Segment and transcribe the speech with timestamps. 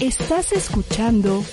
[0.00, 1.44] Estás escuchando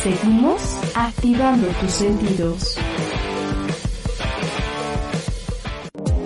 [0.04, 0.62] Seguimos
[0.94, 2.78] activando tus sentidos.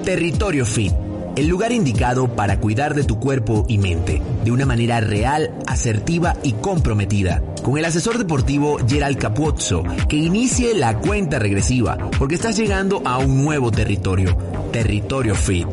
[0.03, 0.93] Territorio Fit,
[1.35, 6.35] el lugar indicado para cuidar de tu cuerpo y mente de una manera real, asertiva
[6.41, 7.43] y comprometida.
[7.63, 13.19] Con el asesor deportivo Gerald Capuzzo, que inicie la cuenta regresiva, porque estás llegando a
[13.19, 14.35] un nuevo territorio,
[14.71, 15.67] Territorio Fit.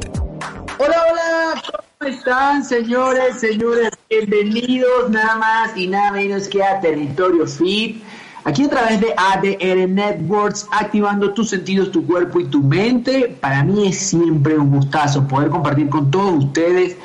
[0.79, 1.63] Hola, hola,
[1.99, 3.91] ¿cómo están señores, señores?
[4.11, 8.03] Bienvenidos nada más y nada menos que a Territorio Fit.
[8.45, 13.35] Aquí a través de ADR Networks, activando tus sentidos, tu cuerpo y tu mente.
[13.41, 16.97] Para mí es siempre un gustazo poder compartir con todos ustedes,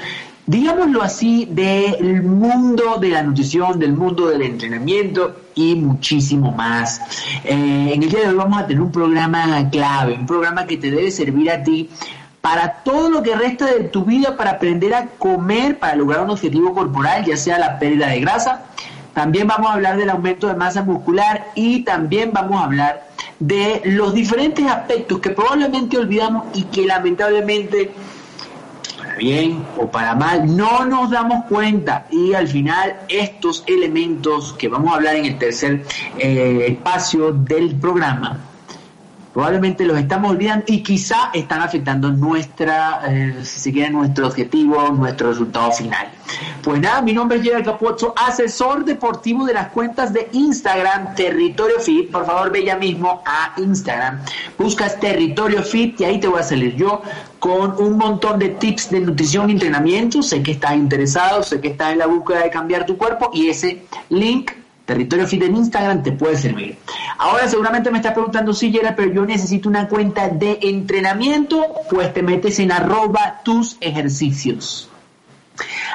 [0.46, 7.02] digámoslo así, del mundo de la nutrición, del mundo del entrenamiento y muchísimo más.
[7.44, 10.78] Eh, en el día de hoy vamos a tener un programa clave, un programa que
[10.78, 11.90] te debe servir a ti
[12.42, 16.32] para todo lo que resta de tu vida, para aprender a comer, para lograr un
[16.32, 18.66] objetivo corporal, ya sea la pérdida de grasa,
[19.14, 23.08] también vamos a hablar del aumento de masa muscular y también vamos a hablar
[23.40, 27.92] de los diferentes aspectos que probablemente olvidamos y que lamentablemente,
[29.14, 32.06] para bien o para mal, no nos damos cuenta.
[32.10, 35.84] Y al final estos elementos que vamos a hablar en el tercer
[36.18, 38.40] eh, espacio del programa,
[39.34, 44.90] probablemente los estamos olvidando y quizá están afectando nuestra, eh, si se quiere, nuestro objetivo,
[44.90, 46.08] nuestro resultado final.
[46.62, 51.80] Pues nada, mi nombre es Gerald Capozzo, asesor deportivo de las cuentas de Instagram Territorio
[51.80, 52.12] Fit.
[52.12, 54.20] Por favor, ve ya mismo a Instagram,
[54.58, 57.02] buscas Territorio Fit y ahí te voy a salir yo
[57.40, 60.22] con un montón de tips de nutrición y entrenamiento.
[60.22, 63.50] Sé que estás interesado, sé que estás en la búsqueda de cambiar tu cuerpo y
[63.50, 64.52] ese link
[64.86, 66.78] Territorio Fit en Instagram te puede servir.
[67.18, 72.14] Ahora seguramente me estás preguntando si Gerald, pero yo necesito una cuenta de entrenamiento, pues
[72.14, 74.90] te metes en arroba tus ejercicios.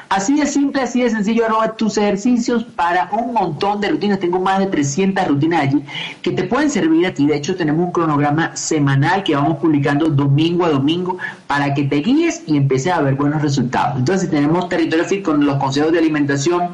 [0.08, 4.20] Así de simple, así de sencillo, arroba tus ejercicios para un montón de rutinas.
[4.20, 5.84] Tengo más de 300 rutinas allí
[6.22, 7.26] que te pueden servir a ti.
[7.26, 11.96] De hecho, tenemos un cronograma semanal que vamos publicando domingo a domingo para que te
[11.96, 13.98] guíes y empieces a ver buenos resultados.
[13.98, 16.70] Entonces, tenemos Territorio Fit con los consejos de alimentación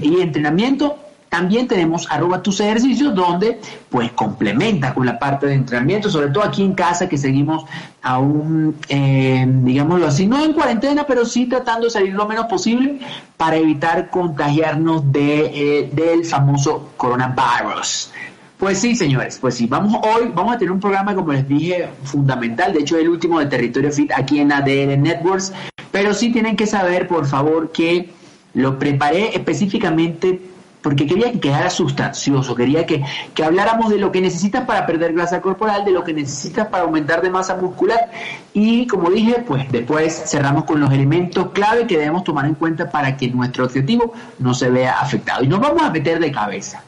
[0.00, 0.96] y entrenamiento
[1.30, 6.42] también tenemos arroba tus ejercicios donde pues complementa con la parte de entrenamiento, sobre todo
[6.42, 7.64] aquí en casa que seguimos
[8.02, 12.98] aún, eh, digámoslo así, no en cuarentena, pero sí tratando de salir lo menos posible
[13.36, 18.10] para evitar contagiarnos de, eh, del famoso coronavirus.
[18.58, 21.88] Pues sí, señores, pues sí, vamos hoy, vamos a tener un programa, como les dije,
[22.02, 25.52] fundamental, de hecho el último de Territorio Fit aquí en ADN Networks,
[25.92, 28.10] pero sí tienen que saber, por favor, que
[28.52, 30.40] lo preparé específicamente
[30.82, 33.02] porque quería que quedara sustancioso, quería que,
[33.34, 36.84] que, habláramos de lo que necesitas para perder grasa corporal, de lo que necesitas para
[36.84, 38.10] aumentar de masa muscular
[38.52, 42.90] y como dije, pues después cerramos con los elementos clave que debemos tomar en cuenta
[42.90, 45.44] para que nuestro objetivo no se vea afectado.
[45.44, 46.82] Y nos vamos a meter de cabeza.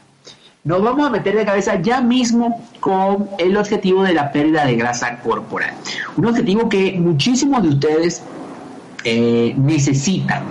[0.63, 4.75] Nos vamos a meter de cabeza ya mismo con el objetivo de la pérdida de
[4.75, 5.73] grasa corporal.
[6.15, 8.23] Un objetivo que muchísimos de ustedes
[9.03, 10.43] eh, necesitan,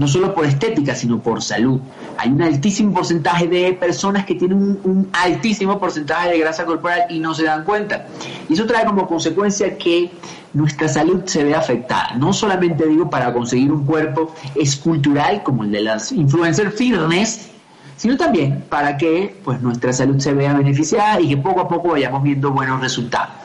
[0.00, 1.78] no solo por estética, sino por salud
[2.16, 7.18] hay un altísimo porcentaje de personas que tienen un, altísimo porcentaje de grasa corporal y
[7.18, 8.06] no se dan cuenta.
[8.48, 10.10] Y eso trae como consecuencia que
[10.54, 12.14] nuestra salud se ve afectada.
[12.16, 17.50] No solamente digo para conseguir un cuerpo escultural como el de las influencer fitness,
[17.98, 21.88] sino también para que pues, nuestra salud se vea beneficiada y que poco a poco
[21.88, 23.39] vayamos viendo buenos resultados.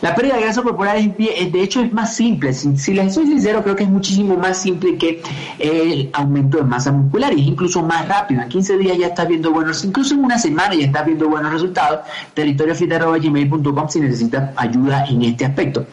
[0.00, 3.26] La pérdida de grasa corporal es, de hecho es más simple, si, si, les soy
[3.26, 5.22] sincero creo que es muchísimo más simple que
[5.58, 9.28] el aumento de masa muscular y es incluso más rápido, en 15 días ya estás
[9.28, 12.00] viendo buenos, incluso en una semana ya estás viendo buenos resultados,
[12.34, 15.86] territoriofit.gmail.com si necesitas ayuda en este aspecto,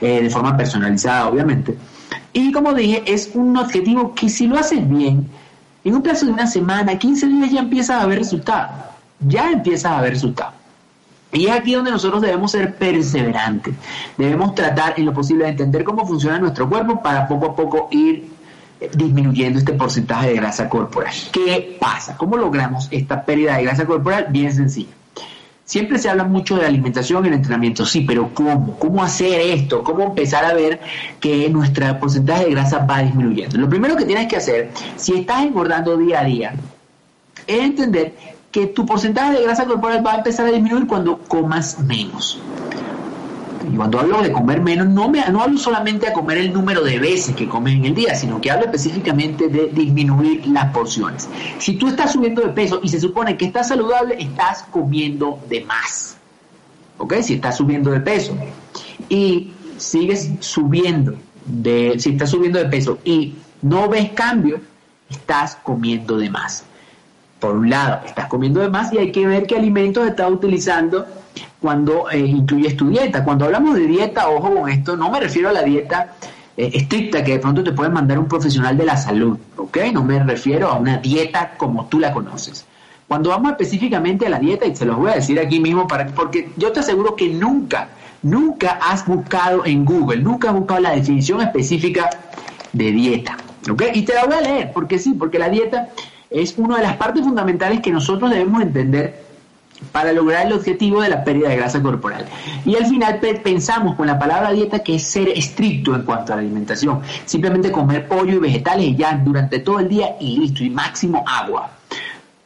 [0.00, 1.76] eh, de forma personalizada obviamente.
[2.32, 5.28] Y como dije, es un objetivo que si lo haces bien,
[5.84, 8.70] en un plazo de una semana, 15 días ya empiezas a ver resultados,
[9.20, 10.57] ya empiezas a ver resultados.
[11.32, 13.74] Y es aquí donde nosotros debemos ser perseverantes.
[14.16, 17.88] Debemos tratar en lo posible de entender cómo funciona nuestro cuerpo para poco a poco
[17.90, 18.28] ir
[18.94, 21.12] disminuyendo este porcentaje de grasa corporal.
[21.32, 22.16] ¿Qué pasa?
[22.16, 24.26] ¿Cómo logramos esta pérdida de grasa corporal?
[24.30, 24.88] Bien sencillo.
[25.64, 28.78] Siempre se habla mucho de alimentación el entrenamiento, sí, pero ¿cómo?
[28.78, 29.84] ¿Cómo hacer esto?
[29.84, 30.80] ¿Cómo empezar a ver
[31.20, 33.58] que nuestro porcentaje de grasa va disminuyendo?
[33.58, 36.54] Lo primero que tienes que hacer, si estás engordando día a día,
[37.46, 38.14] es entender
[38.58, 42.40] que tu porcentaje de grasa corporal va a empezar a disminuir cuando comas menos.
[43.70, 46.82] Y cuando hablo de comer menos, no, me, no hablo solamente a comer el número
[46.82, 51.28] de veces que comes en el día, sino que hablo específicamente de disminuir las porciones.
[51.58, 55.64] Si tú estás subiendo de peso y se supone que estás saludable, estás comiendo de
[55.64, 56.16] más.
[56.96, 57.14] ¿Ok?
[57.22, 58.36] Si estás subiendo de peso.
[59.08, 61.14] Y sigues subiendo,
[61.44, 64.60] de, si estás subiendo de peso y no ves cambio,
[65.08, 66.64] estás comiendo de más.
[67.38, 71.06] Por un lado, estás comiendo de más y hay que ver qué alimentos estás utilizando
[71.60, 73.24] cuando eh, incluyes tu dieta.
[73.24, 76.14] Cuando hablamos de dieta, ojo con esto, no me refiero a la dieta
[76.56, 79.78] eh, estricta que de pronto te puede mandar un profesional de la salud, ¿ok?
[79.92, 82.66] No me refiero a una dieta como tú la conoces.
[83.06, 86.06] Cuando vamos específicamente a la dieta, y se los voy a decir aquí mismo, para,
[86.08, 87.88] porque yo te aseguro que nunca,
[88.22, 92.10] nunca has buscado en Google, nunca has buscado la definición específica
[92.72, 93.36] de dieta,
[93.70, 93.84] ¿ok?
[93.94, 95.88] Y te la voy a leer, porque sí, porque la dieta
[96.30, 99.28] es una de las partes fundamentales que nosotros debemos entender
[99.92, 102.26] para lograr el objetivo de la pérdida de grasa corporal.
[102.64, 106.36] Y al final pensamos con la palabra dieta que es ser estricto en cuanto a
[106.36, 107.00] la alimentación.
[107.24, 111.24] Simplemente comer pollo y vegetales y ya durante todo el día y listo, y máximo
[111.26, 111.70] agua.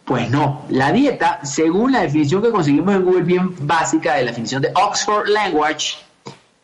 [0.04, 4.30] Pues no, la dieta, según la definición que conseguimos en Google bien básica de la
[4.30, 5.94] definición de Oxford Language,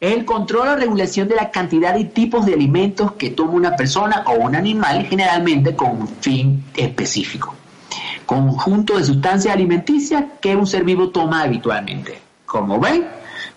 [0.00, 3.76] es el control o regulación de la cantidad y tipos de alimentos que toma una
[3.76, 7.54] persona o un animal, generalmente con un fin específico
[8.28, 12.18] conjunto de sustancias alimenticias que un ser vivo toma habitualmente.
[12.44, 13.06] Como ven,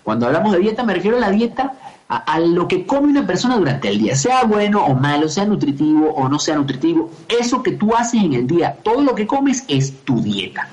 [0.02, 1.74] cuando hablamos de dieta me refiero a la dieta
[2.08, 6.10] a, lo que come una persona durante el día, sea bueno o malo, sea nutritivo
[6.14, 9.64] o no sea nutritivo, eso que tú haces en el día, todo lo que comes
[9.68, 10.68] es tu dieta.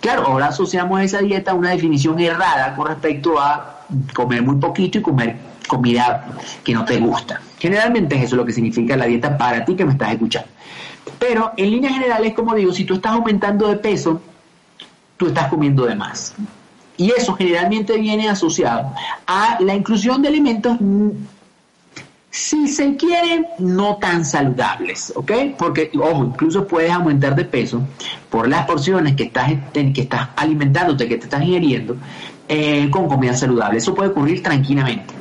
[0.00, 3.81] Claro, ahora asociamos esa dieta a una definición errada con respecto a
[4.14, 5.36] comer muy poquito y comer
[5.66, 6.26] comida
[6.64, 7.40] que no te gusta.
[7.58, 10.48] Generalmente es eso lo que significa la dieta para ti que me estás escuchando.
[11.18, 14.20] Pero en líneas generales, como digo, si tú estás aumentando de peso,
[15.16, 16.34] tú estás comiendo de más.
[16.96, 18.92] Y eso generalmente viene asociado
[19.26, 21.10] a la inclusión de alimentos, mm,
[22.30, 25.32] si se quiere, no tan saludables, ¿ok?
[25.58, 27.82] Porque, ojo, incluso puedes aumentar de peso
[28.30, 31.96] por las porciones que estás, que estás alimentándote, que te estás ingiriendo,
[32.48, 33.78] eh, con comida saludable.
[33.78, 35.14] Eso puede ocurrir tranquilamente.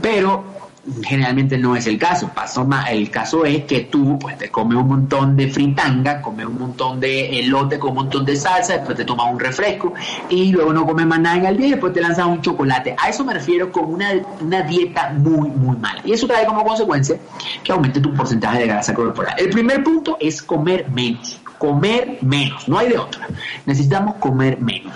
[0.00, 0.54] Pero
[1.02, 2.30] generalmente no es el caso.
[2.34, 6.58] Paso el caso es que tú pues, te comes un montón de fritanga, comes un
[6.58, 9.94] montón de elote con un montón de salsa, después te tomas un refresco
[10.28, 12.94] y luego no comes más nada en el día y después te lanzas un chocolate.
[12.98, 14.10] A eso me refiero con una,
[14.40, 16.00] una dieta muy, muy mala.
[16.04, 17.18] Y eso trae como consecuencia
[17.62, 19.34] que aumente tu porcentaje de grasa corporal.
[19.38, 21.40] El primer punto es comer menos.
[21.58, 23.26] Comer menos, no hay de otra.
[23.64, 24.92] Necesitamos comer menos.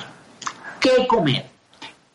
[0.80, 1.46] ¿Qué comer?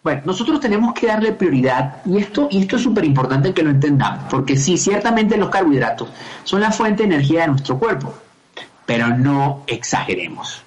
[0.04, 4.26] Bueno, nosotros tenemos que darle prioridad y esto, esto es súper importante que lo entendamos,
[4.30, 6.10] porque sí, ciertamente los carbohidratos
[6.44, 8.14] son la fuente de energía de nuestro cuerpo,
[8.86, 10.62] pero no exageremos.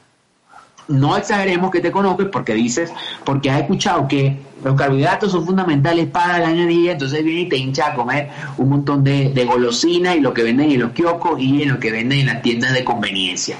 [0.88, 2.92] No exageremos que te conozcas porque dices,
[3.24, 7.58] porque has escuchado que los carbohidratos son fundamentales para la energía, entonces viene y te
[7.58, 11.38] hincha a comer un montón de, de golosinas y lo que venden en los kioscos
[11.38, 13.56] y en lo que venden en las tiendas de conveniencia.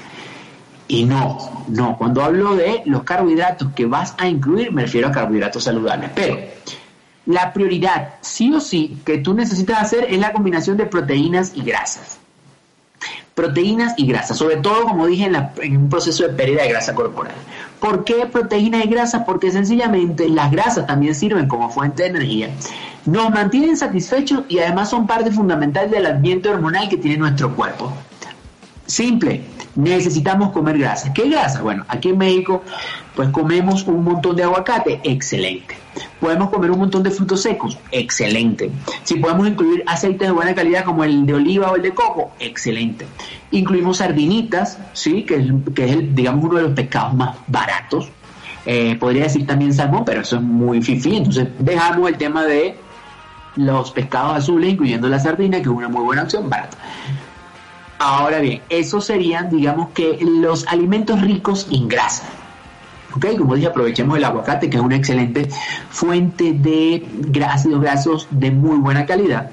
[0.87, 5.11] Y no, no, cuando hablo de los carbohidratos que vas a incluir, me refiero a
[5.11, 6.11] carbohidratos saludables.
[6.15, 6.37] Pero
[7.25, 11.61] la prioridad, sí o sí, que tú necesitas hacer es la combinación de proteínas y
[11.61, 12.19] grasas.
[13.35, 15.29] Proteínas y grasas, sobre todo, como dije,
[15.61, 17.35] en, un proceso de pérdida de grasa corporal.
[17.81, 19.23] ¿Por qué proteínas y grasas?
[19.25, 22.49] Porque sencillamente las grasas también sirven como fuente de energía,
[23.05, 27.93] nos mantienen satisfechos y además son parte fundamental del ambiente hormonal que tiene nuestro cuerpo.
[28.87, 29.41] Simple,
[29.75, 31.13] necesitamos comer grasa.
[31.13, 31.61] ¿Qué grasa?
[31.61, 32.63] Bueno, aquí en México
[33.15, 35.75] pues comemos un montón de aguacate, excelente.
[36.19, 38.71] Podemos comer un montón de frutos secos, excelente.
[39.03, 42.31] Si podemos incluir aceites de buena calidad como el de oliva o el de coco,
[42.39, 43.05] excelente.
[43.51, 45.23] Incluimos sardinitas, ¿sí?
[45.23, 48.07] que, es, que es digamos uno de los pescados más baratos.
[48.65, 51.17] Eh, podría decir también salmón, pero eso es muy fifi.
[51.17, 52.77] Entonces dejamos el tema de
[53.55, 56.77] los pescados azules, incluyendo la sardina, que es una muy buena opción, barata.
[57.99, 62.23] Ahora bien, esos serían, digamos que, los alimentos ricos en grasa.
[63.15, 63.25] ¿Ok?
[63.37, 65.49] Como dije, aprovechemos el aguacate, que es una excelente
[65.89, 67.07] fuente de
[67.47, 69.49] ácidos grasos de muy buena calidad.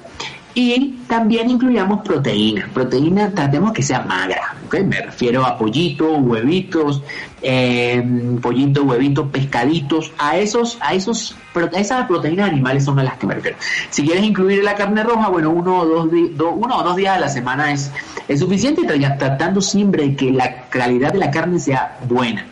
[0.54, 2.70] Y también incluyamos proteína.
[2.72, 4.54] Proteína tratemos que sea magra.
[4.70, 7.02] Me refiero a pollitos, huevitos,
[7.42, 8.02] eh,
[8.40, 10.12] pollitos, huevitos, pescaditos.
[10.16, 11.36] A esos, a esos,
[11.72, 13.56] esas proteínas animales son a las que me refiero.
[13.90, 17.20] Si quieres incluir la carne roja, bueno, uno o dos, uno o dos días a
[17.20, 17.90] la semana es,
[18.28, 18.82] es suficiente,
[19.18, 22.46] tratando siempre de que la calidad de la carne sea buena.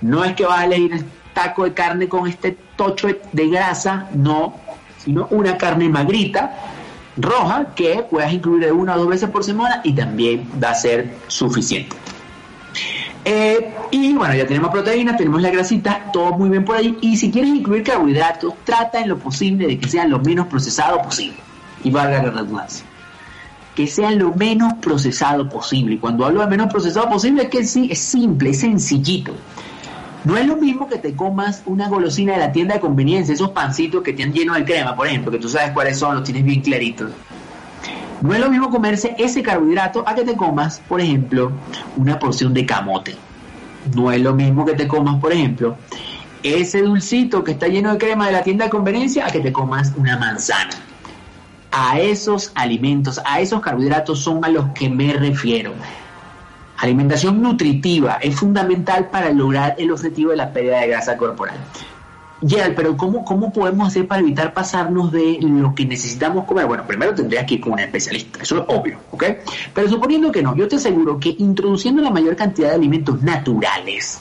[0.00, 4.08] No es que vas a elegir el taco de carne con este tocho de grasa,
[4.14, 4.54] no,
[4.98, 6.75] sino una carne magrita
[7.16, 10.74] roja que puedas incluir de una o dos veces por semana y también va a
[10.74, 11.96] ser suficiente.
[13.24, 16.96] Eh, y bueno, ya tenemos proteínas, tenemos la grasita, todo muy bien por ahí.
[17.00, 21.02] Y si quieres incluir carbohidratos, trata en lo posible de que sean lo menos procesado
[21.02, 21.36] posible.
[21.82, 22.86] Y valga la redundancia.
[23.74, 25.96] Que sean lo menos procesado posible.
[25.96, 29.32] Y cuando hablo de menos procesado posible es que sí, es simple, es sencillito.
[30.26, 33.50] No es lo mismo que te comas una golosina de la tienda de conveniencia, esos
[33.50, 36.42] pancitos que tienen lleno de crema, por ejemplo, que tú sabes cuáles son, los tienes
[36.42, 37.12] bien claritos.
[38.22, 41.52] No es lo mismo comerse ese carbohidrato a que te comas, por ejemplo,
[41.96, 43.14] una porción de camote.
[43.94, 45.76] No es lo mismo que te comas, por ejemplo,
[46.42, 49.52] ese dulcito que está lleno de crema de la tienda de conveniencia a que te
[49.52, 50.74] comas una manzana.
[51.70, 55.72] A esos alimentos, a esos carbohidratos son a los que me refiero.
[56.78, 61.56] Alimentación nutritiva es fundamental para lograr el objetivo de la pérdida de grasa corporal.
[62.46, 66.66] Gerald, pero ¿cómo, ¿cómo podemos hacer para evitar pasarnos de lo que necesitamos comer?
[66.66, 69.24] Bueno, primero tendrías que ir con un especialista, eso es obvio, ¿ok?
[69.72, 74.20] Pero suponiendo que no, yo te aseguro que introduciendo la mayor cantidad de alimentos naturales,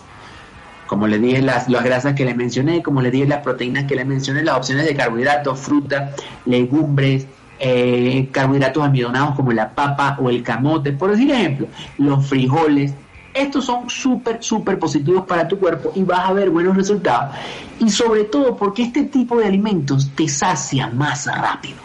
[0.87, 3.95] como les dije, las, las grasas que les mencioné, como les dije, las proteínas que
[3.95, 6.11] les mencioné, las opciones de carbohidratos, fruta,
[6.45, 7.27] legumbres,
[7.59, 12.93] eh, carbohidratos almidonados como la papa o el camote, por decir ejemplo, los frijoles.
[13.33, 17.35] Estos son súper, súper positivos para tu cuerpo y vas a ver buenos resultados.
[17.79, 21.77] Y sobre todo porque este tipo de alimentos te sacia más rápido.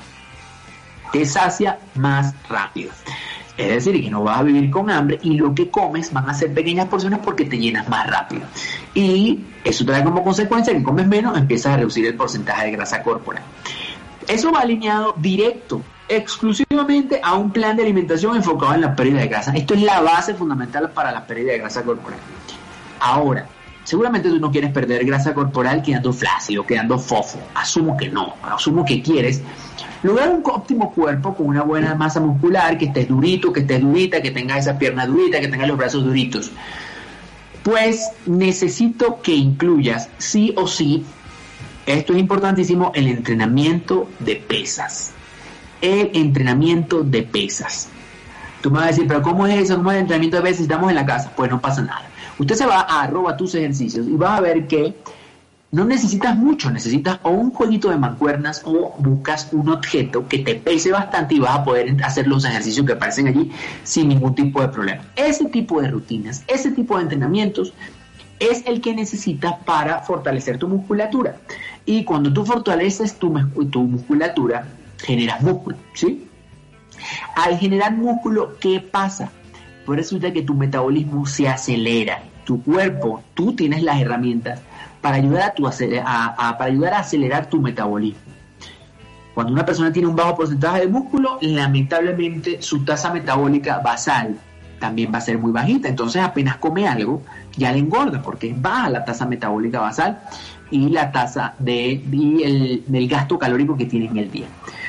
[1.12, 2.93] Te sacia más rápido.
[3.61, 6.35] Es decir, que no vas a vivir con hambre y lo que comes van a
[6.35, 8.43] ser pequeñas porciones porque te llenas más rápido.
[8.95, 13.03] Y eso trae como consecuencia que comes menos, empiezas a reducir el porcentaje de grasa
[13.03, 13.43] corporal.
[14.29, 19.29] Eso va alineado directo, exclusivamente a un plan de alimentación enfocado en la pérdida de
[19.29, 19.53] grasa.
[19.53, 22.19] Esto es la base fundamental para la pérdida de grasa corporal.
[23.00, 23.47] Ahora,
[23.85, 27.39] seguramente tú no quieres perder grasa corporal quedando flácido, quedando fofo.
[27.55, 29.43] Asumo que no, asumo que quieres
[30.03, 34.21] lograr un óptimo cuerpo con una buena masa muscular, que estés durito, que estés durita,
[34.21, 36.50] que tengas esa pierna durita, que tengas los brazos duritos.
[37.62, 41.05] Pues necesito que incluyas sí o sí
[41.94, 45.12] esto es importantísimo, el entrenamiento de pesas.
[45.80, 47.88] El entrenamiento de pesas.
[48.61, 49.76] Tú me vas a decir, pero ¿cómo es eso?
[49.76, 50.62] ¿Cómo es el entrenamiento de pesas?
[50.62, 51.32] Estamos en la casa.
[51.35, 52.09] Pues no pasa nada.
[52.38, 54.94] Usted se va a arroba tus ejercicios y va a ver que
[55.73, 60.56] no necesitas mucho, necesitas o un jueguito de mancuernas o buscas un objeto que te
[60.56, 63.52] pese bastante y vas a poder hacer los ejercicios que aparecen allí
[63.85, 65.02] sin ningún tipo de problema.
[65.14, 67.73] Ese tipo de rutinas, ese tipo de entrenamientos
[68.40, 71.37] es el que necesitas para fortalecer tu musculatura.
[71.84, 73.32] Y cuando tú fortaleces tu,
[73.70, 74.66] tu musculatura,
[74.99, 76.26] generas músculo, ¿sí?
[77.37, 79.30] Al generar músculo, ¿qué pasa?
[79.87, 82.22] Pues resulta que tu metabolismo se acelera.
[82.44, 84.60] Tu cuerpo, tú tienes las herramientas
[85.00, 88.20] para ayudar a, tu, para ayudar a acelerar tu metabolismo.
[89.34, 94.37] Cuando una persona tiene un bajo porcentaje de músculo, lamentablemente su tasa metabólica basal
[94.80, 95.88] también va a ser muy bajita.
[95.88, 97.22] Entonces apenas come algo,
[97.56, 100.20] ya le engorda porque es baja la tasa metabólica basal
[100.71, 104.47] y la tasa de, y el, del gasto calórico que tiene en el día.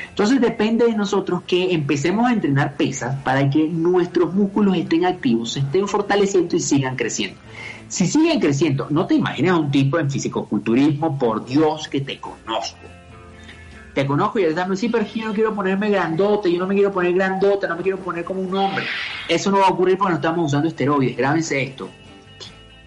[0.08, 5.52] Entonces depende de nosotros que empecemos a entrenar pesas para que nuestros músculos estén activos,
[5.52, 7.38] se estén fortaleciendo y sigan creciendo.
[7.88, 12.18] Si siguen creciendo, no te imagines a un tipo en fisicoculturismo, por Dios que te
[12.18, 12.78] conozco.
[13.94, 16.74] Te conozco y eres dame, sí, pero yo no quiero ponerme grandote, yo no me
[16.74, 18.84] quiero poner grandote, no me quiero poner como un hombre.
[19.28, 21.88] Eso no va a ocurrir porque no estamos usando esteroides, grábense esto.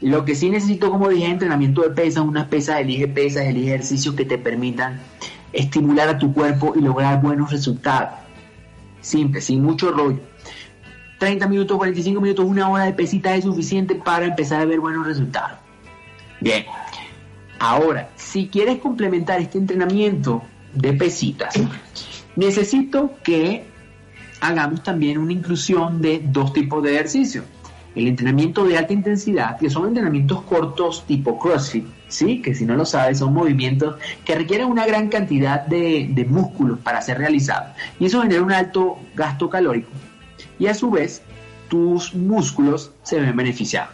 [0.02, 4.16] Lo que sí necesito, como dije, entrenamiento de pesas, unas pesas, elige pesas, elige ejercicios
[4.16, 5.00] que te permitan
[5.54, 8.20] estimular a tu cuerpo y lograr buenos resultados.
[9.02, 10.20] Simple, sin mucho rollo.
[11.20, 15.08] 30 minutos, 45 minutos, una hora de pesita es suficiente para empezar a ver buenos
[15.08, 15.58] resultados.
[16.42, 16.66] Bien.
[17.58, 21.56] Ahora, si quieres complementar este entrenamiento de pesitas,
[22.36, 23.64] necesito que
[24.42, 27.46] hagamos también una inclusión de dos tipos de ejercicios
[27.96, 32.42] el entrenamiento de alta intensidad, que son entrenamientos cortos tipo CrossFit, ¿sí?
[32.42, 37.02] que si no lo sabes son movimientos que requieren una gran cantidad de, músculos para
[37.02, 37.76] ser realizados.
[38.00, 39.90] Y eso genera un alto gasto calórico.
[40.60, 41.22] Y a su vez,
[41.70, 43.94] tus músculos se ven beneficiados.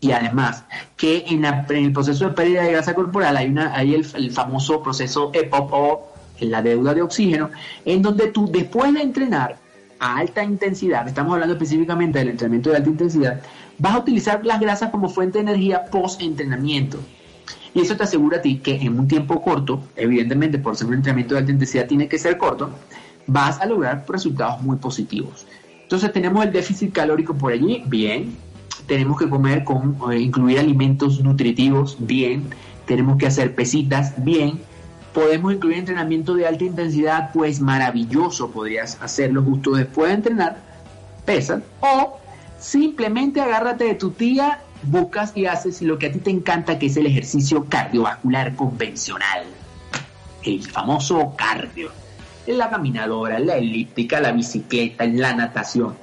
[0.00, 0.64] Y además,
[0.96, 4.82] que en, el proceso de pérdida de grasa corporal hay, una, hay el, el famoso
[4.82, 7.50] proceso EPOP o la deuda de oxígeno,
[7.84, 9.56] en donde tú después de entrenar
[10.00, 13.42] a alta intensidad, estamos hablando específicamente del entrenamiento de alta intensidad,
[13.78, 16.98] vas a utilizar las grasas como fuente de energía post-entrenamiento.
[17.74, 20.94] Y eso te asegura a ti que en un tiempo corto, evidentemente por ser un
[20.94, 22.70] entrenamiento de alta intensidad tiene que ser corto,
[23.26, 25.46] vas a lograr resultados muy positivos.
[25.82, 28.34] Entonces tenemos el déficit calórico por allí, bien.
[28.86, 32.44] Tenemos que comer con, eh, incluir alimentos nutritivos, bien.
[32.86, 34.58] Tenemos que hacer pesitas, bien
[35.12, 40.56] podemos incluir entrenamiento de alta intensidad, pues maravilloso, podrías hacerlo justo después de entrenar,
[41.24, 42.18] pesas, o
[42.58, 46.86] simplemente agárrate de tu tía, buscas y haces lo que a ti te encanta, que
[46.86, 49.44] es el ejercicio cardiovascular convencional,
[50.44, 51.90] el famoso cardio,
[52.46, 55.96] la caminadora, la elíptica, la bicicleta, la natación.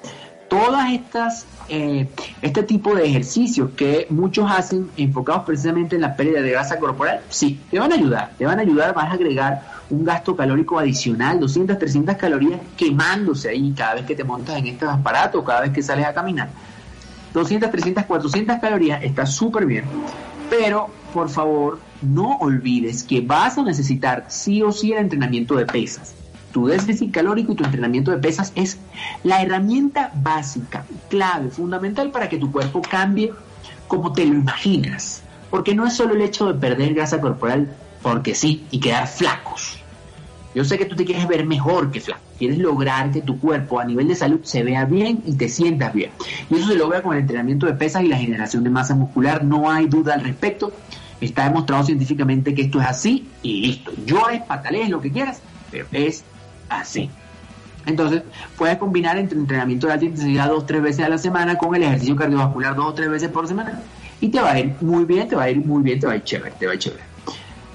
[0.49, 2.07] Todas estas eh,
[2.41, 7.21] este tipo de ejercicios que muchos hacen enfocados precisamente en la pérdida de grasa corporal,
[7.29, 10.79] sí, te van a ayudar, te van a ayudar, vas a agregar un gasto calórico
[10.79, 15.61] adicional, 200, 300 calorías quemándose ahí cada vez que te montas en estos aparatos, cada
[15.61, 16.49] vez que sales a caminar.
[17.33, 19.83] 200, 300, 400 calorías está súper bien,
[20.49, 25.65] pero por favor no olvides que vas a necesitar sí o sí el entrenamiento de
[25.65, 26.16] pesas
[26.51, 28.77] tu déficit calórico y tu entrenamiento de pesas es
[29.23, 33.33] la herramienta básica, clave, fundamental para que tu cuerpo cambie
[33.87, 35.23] como te lo imaginas.
[35.49, 39.77] Porque no es solo el hecho de perder grasa corporal porque sí y quedar flacos.
[40.55, 42.21] Yo sé que tú te quieres ver mejor que flaco.
[42.37, 45.93] Quieres lograr que tu cuerpo a nivel de salud se vea bien y te sientas
[45.93, 46.11] bien.
[46.49, 49.43] Y eso se logra con el entrenamiento de pesas y la generación de masa muscular.
[49.43, 50.71] No hay duda al respecto.
[51.21, 53.91] Está demostrado científicamente que esto es así y listo.
[54.05, 56.23] Yo es patalees lo que quieras, pero es
[56.69, 57.09] así.
[57.85, 58.23] Entonces,
[58.57, 61.73] puedes combinar entre entrenamiento de alta intensidad dos o tres veces a la semana con
[61.73, 63.81] el ejercicio cardiovascular dos o tres veces por semana.
[64.19, 66.13] Y te va a ir muy bien, te va a ir muy bien, te va
[66.13, 67.03] a ir chévere, te va a ir chévere.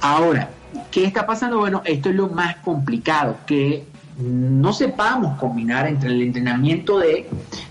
[0.00, 0.50] Ahora,
[0.90, 1.58] ¿qué está pasando?
[1.58, 3.84] Bueno, esto es lo más complicado, que
[4.18, 7.28] no sepamos combinar entre el entrenamiento de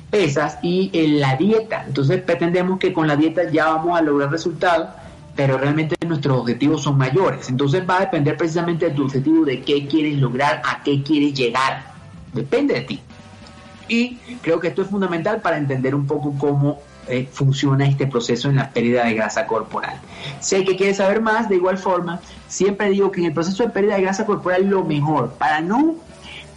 [0.09, 1.83] pesas y la dieta.
[1.85, 4.89] Entonces pretendemos que con la dieta ya vamos a lograr resultados
[5.35, 7.49] pero realmente nuestros objetivos son mayores.
[7.49, 11.33] Entonces va a depender precisamente de tu objetivo, de qué quieres lograr, a qué quieres
[11.33, 11.83] llegar.
[12.33, 13.01] Depende de ti.
[13.87, 18.49] Y creo que esto es fundamental para entender un poco cómo eh, funciona este proceso
[18.49, 19.99] en la pérdida de grasa corporal.
[20.39, 23.69] Sé que quieres saber más, de igual forma, siempre digo que en el proceso de
[23.69, 25.95] pérdida de grasa corporal lo mejor, para no,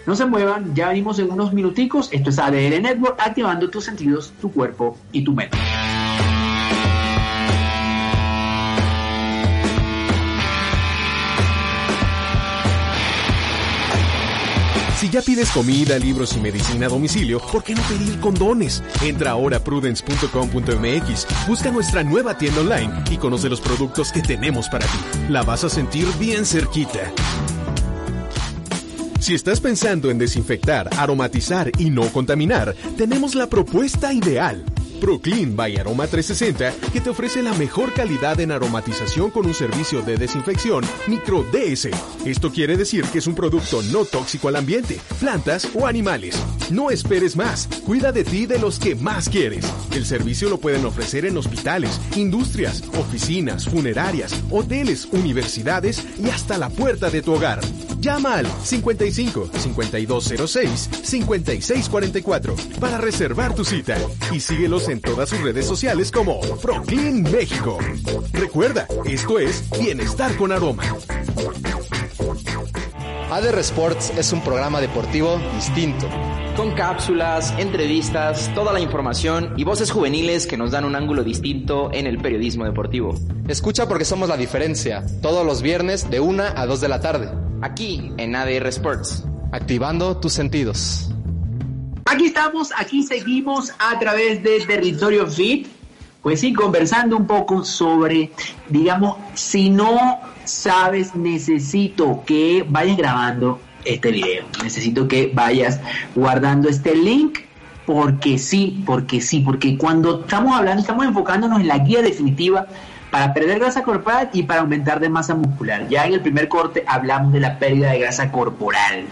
[0.05, 2.09] No se muevan, ya venimos en unos minuticos.
[2.13, 5.57] Esto es ADR Network, activando tus sentidos, tu cuerpo y tu mente.
[15.07, 18.83] Si ya pides comida, libros y medicina a domicilio, ¿por qué no pedir condones?
[19.01, 24.67] Entra ahora a prudence.com.mx, busca nuestra nueva tienda online y conoce los productos que tenemos
[24.67, 24.97] para ti.
[25.29, 27.09] La vas a sentir bien cerquita.
[29.21, 34.65] Si estás pensando en desinfectar, aromatizar y no contaminar, tenemos la propuesta ideal.
[34.99, 40.01] Proclean by Aroma 360 que te ofrece la mejor calidad en aromatización con un servicio
[40.01, 41.89] de desinfección micro DS.
[42.25, 46.41] Esto quiere decir que es un producto no tóxico al ambiente, plantas o animales.
[46.69, 49.65] No esperes más, cuida de ti de los que más quieres.
[49.95, 56.69] El servicio lo pueden ofrecer en hospitales, industrias, oficinas, funerarias, hoteles, universidades y hasta la
[56.69, 57.61] puerta de tu hogar.
[57.99, 63.97] Llama al 55 5206 5644 para reservar tu cita
[64.31, 67.77] y síguelos en todas sus redes sociales como Proclean México.
[68.31, 70.83] Recuerda, esto es Bienestar con Aroma.
[73.29, 76.07] ADR Sports es un programa deportivo distinto.
[76.55, 81.89] Con cápsulas, entrevistas, toda la información y voces juveniles que nos dan un ángulo distinto
[81.93, 83.15] en el periodismo deportivo.
[83.47, 87.29] Escucha porque somos la diferencia, todos los viernes de 1 a 2 de la tarde.
[87.61, 89.25] Aquí en ADR Sports.
[89.51, 91.09] Activando tus sentidos.
[92.09, 95.67] Aquí estamos, aquí seguimos a través de Territorio Fit.
[96.23, 98.31] Pues sí, conversando un poco sobre,
[98.69, 104.45] digamos, si no sabes, necesito que vayas grabando este video.
[104.63, 105.81] Necesito que vayas
[106.15, 107.39] guardando este link
[107.85, 112.67] porque sí, porque sí, porque cuando estamos hablando, estamos enfocándonos en la guía definitiva
[113.11, 115.89] para perder grasa corporal y para aumentar de masa muscular.
[115.89, 119.05] Ya en el primer corte hablamos de la pérdida de grasa corporal.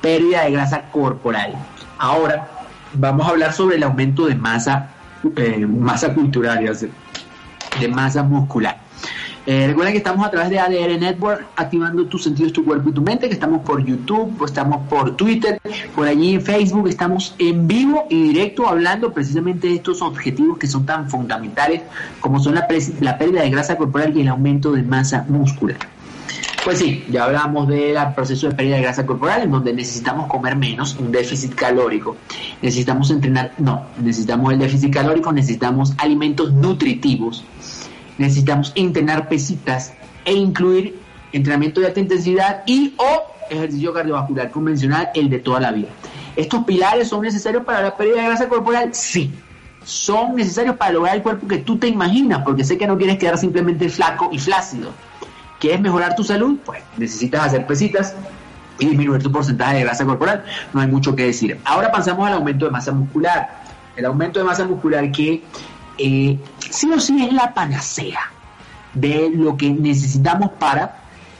[0.00, 1.54] Pérdida de grasa corporal.
[1.98, 2.48] Ahora
[2.92, 4.90] vamos a hablar sobre el aumento de masa,
[5.36, 6.64] eh, masa cultural.
[7.80, 8.78] de masa muscular.
[9.44, 12.92] Eh, recuerden que estamos a través de ADR Network, activando tus sentidos, tu cuerpo y
[12.92, 15.60] tu mente, que estamos por YouTube, estamos por Twitter,
[15.94, 20.66] por allí en Facebook, estamos en vivo y directo hablando precisamente de estos objetivos que
[20.66, 21.82] son tan fundamentales
[22.18, 25.78] como son la pérdida de grasa corporal y el aumento de masa muscular.
[26.66, 30.56] Pues sí, ya hablamos del proceso de pérdida de grasa corporal, en donde necesitamos comer
[30.56, 32.16] menos, un déficit calórico.
[32.60, 37.44] Necesitamos entrenar, no, necesitamos el déficit calórico, necesitamos alimentos nutritivos
[38.18, 39.92] necesitamos entrenar pesitas
[40.24, 40.98] e incluir
[41.32, 45.88] entrenamiento de alta intensidad y o ejercicio cardiovascular convencional, el de toda la vida.
[46.34, 48.92] ¿Estos pilares son necesarios para la pérdida de grasa corporal?
[48.92, 49.32] Sí.
[49.84, 53.18] Son necesarios para lograr el cuerpo que tú te imaginas, porque sé que no quieres
[53.18, 54.90] quedar simplemente flaco y flácido.
[55.66, 56.58] ¿Quieres mejorar tu salud?
[56.64, 58.14] Pues necesitas hacer pesitas
[58.78, 60.44] y disminuir tu porcentaje de grasa corporal.
[60.72, 61.58] No hay mucho que decir.
[61.64, 63.64] Ahora pasamos al aumento de masa muscular.
[63.96, 65.42] El aumento de masa muscular que
[65.98, 66.38] eh,
[66.70, 68.20] sí o sí es la panacea
[68.94, 70.98] de lo que necesitamos para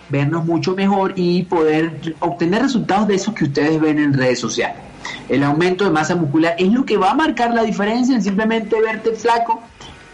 [0.08, 4.78] vernos mucho mejor y poder obtener resultados de esos que ustedes ven en redes sociales.
[5.28, 8.74] El aumento de masa muscular es lo que va a marcar la diferencia en simplemente
[8.80, 9.62] verte flaco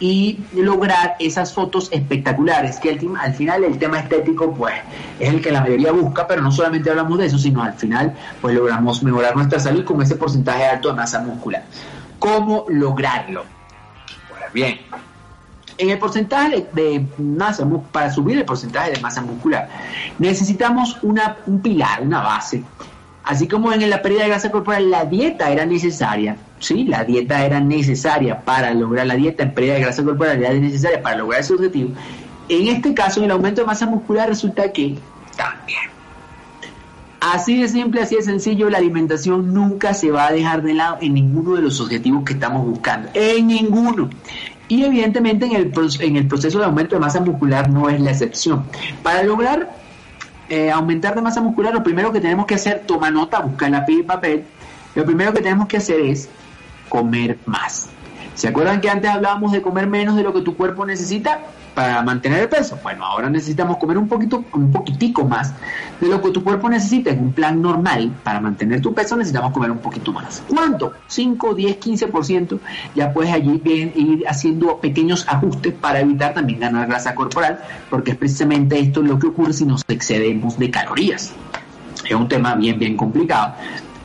[0.02, 4.74] y lograr esas fotos espectaculares, que al, final el tema estético pues
[5.20, 8.12] es el que la mayoría busca, pero no solamente hablamos de eso, sino al final
[8.40, 11.62] pues logramos mejorar nuestra salud con ese porcentaje alto de masa muscular.
[12.18, 13.44] ¿Cómo lograrlo?
[14.52, 14.80] bien,
[15.78, 19.68] en el porcentaje de masa para subir el porcentaje de masa muscular,
[20.18, 22.64] necesitamos una, un pilar, una base.
[23.24, 26.84] Así como en la pérdida de grasa corporal la dieta era necesaria, ¿sí?
[26.84, 31.00] La dieta era necesaria para lograr la dieta en pérdida de grasa corporal, era necesaria
[31.00, 31.90] para lograr ese objetivo.
[32.48, 34.98] En este caso, en el aumento de masa muscular resulta que
[35.36, 35.92] también.
[37.20, 40.98] Así de simple, así de sencillo, la alimentación nunca se va a dejar de lado
[41.00, 43.08] en ninguno de los objetivos que estamos buscando.
[43.14, 44.10] En ninguno.
[44.66, 48.10] Y evidentemente en el, en el proceso de aumento de masa muscular no es la
[48.10, 48.64] excepción.
[49.04, 49.81] Para lograr
[50.52, 54.00] eh, aumentar de masa muscular, lo primero que tenemos que hacer, toma nota, busca lápiz
[54.00, 54.44] y papel,
[54.94, 56.28] lo primero que tenemos que hacer es
[56.90, 57.88] comer más.
[58.34, 61.40] ¿Se acuerdan que antes hablábamos de comer menos de lo que tu cuerpo necesita?
[61.74, 62.78] para mantener el peso.
[62.82, 65.54] Bueno, ahora necesitamos comer un poquito, un poquitico más
[66.00, 68.12] de lo que tu cuerpo necesita en un plan normal.
[68.22, 70.42] Para mantener tu peso necesitamos comer un poquito más.
[70.48, 70.92] ¿Cuánto?
[71.06, 72.58] 5, 10, 15%.
[72.94, 78.16] Ya puedes allí ir haciendo pequeños ajustes para evitar también ganar grasa corporal, porque es
[78.16, 81.32] precisamente esto lo que ocurre si nos excedemos de calorías.
[82.04, 83.54] Es un tema bien, bien complicado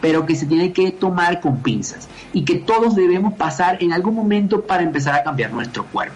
[0.02, 4.16] pero que se tiene que tomar con pinzas y que todos debemos pasar en algún
[4.16, 6.16] momento para empezar a cambiar nuestro cuerpo.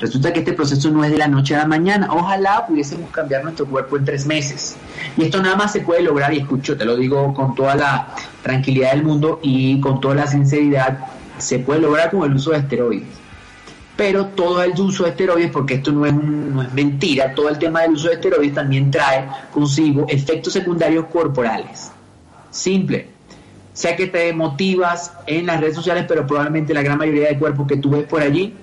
[0.00, 3.42] Resulta que este proceso no es de la noche a la mañana, ojalá pudiésemos cambiar
[3.44, 4.76] nuestro cuerpo en tres meses.
[5.16, 8.08] Y esto nada más se puede lograr, y escucho, te lo digo con toda la
[8.42, 10.98] tranquilidad del mundo y con toda la sinceridad,
[11.38, 13.22] se puede lograr con el uso de esteroides
[13.96, 17.58] pero todo el uso de esteroides, porque esto no es, no es mentira, todo el
[17.58, 21.92] tema del uso de esteroides también trae consigo efectos secundarios corporales.
[22.50, 23.08] Simple,
[23.72, 27.66] Sé que te motivas en las redes sociales, pero probablemente la gran mayoría de cuerpos
[27.66, 28.54] que tú ves por allí,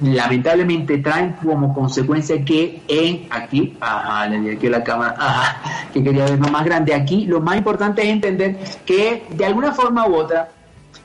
[0.00, 6.02] lamentablemente traen como consecuencia que en aquí, ajá, le di aquí la cámara, ajá, que
[6.02, 6.94] quería verlo más grande.
[6.94, 10.50] Aquí lo más importante es entender que de alguna forma u otra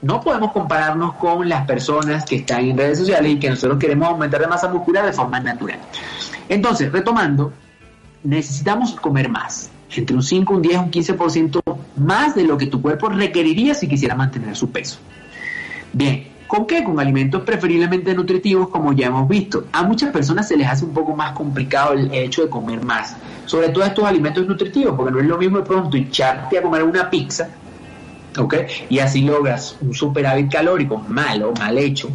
[0.04, 4.10] no podemos compararnos con las personas que están en redes sociales y que nosotros queremos
[4.10, 5.80] aumentar de masa muscular de forma natural.
[6.50, 7.52] Entonces, retomando,
[8.24, 11.62] necesitamos comer más entre un 5, un 10, un 15%
[11.98, 15.00] más de lo que tu cuerpo requeriría si quisiera mantener su peso.
[15.92, 16.84] Bien, ¿con qué?
[16.84, 19.66] Con alimentos preferiblemente nutritivos, como ya hemos visto.
[19.72, 23.16] A muchas personas se les hace un poco más complicado el hecho de comer más,
[23.46, 26.84] sobre todo estos alimentos nutritivos, porque no es lo mismo de pronto echarte a comer
[26.84, 27.50] una pizza,
[28.38, 28.56] ¿ok?
[28.90, 32.10] Y así logras un superávit calórico malo, mal hecho,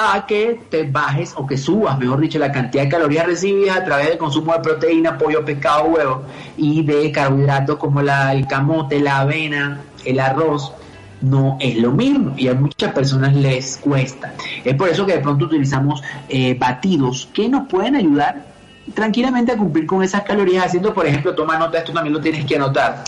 [0.00, 3.84] a que te bajes o que subas, mejor dicho, la cantidad de calorías recibidas a
[3.84, 6.22] través del consumo de proteína, pollo, pescado, huevo
[6.56, 10.72] y de carbohidratos como la, el camote, la avena, el arroz.
[11.20, 14.32] No es lo mismo y a muchas personas les cuesta.
[14.64, 18.46] Es por eso que de pronto utilizamos eh, batidos que nos pueden ayudar
[18.94, 22.46] tranquilamente a cumplir con esas calorías, haciendo, por ejemplo, toma nota, esto también lo tienes
[22.46, 23.04] que anotar.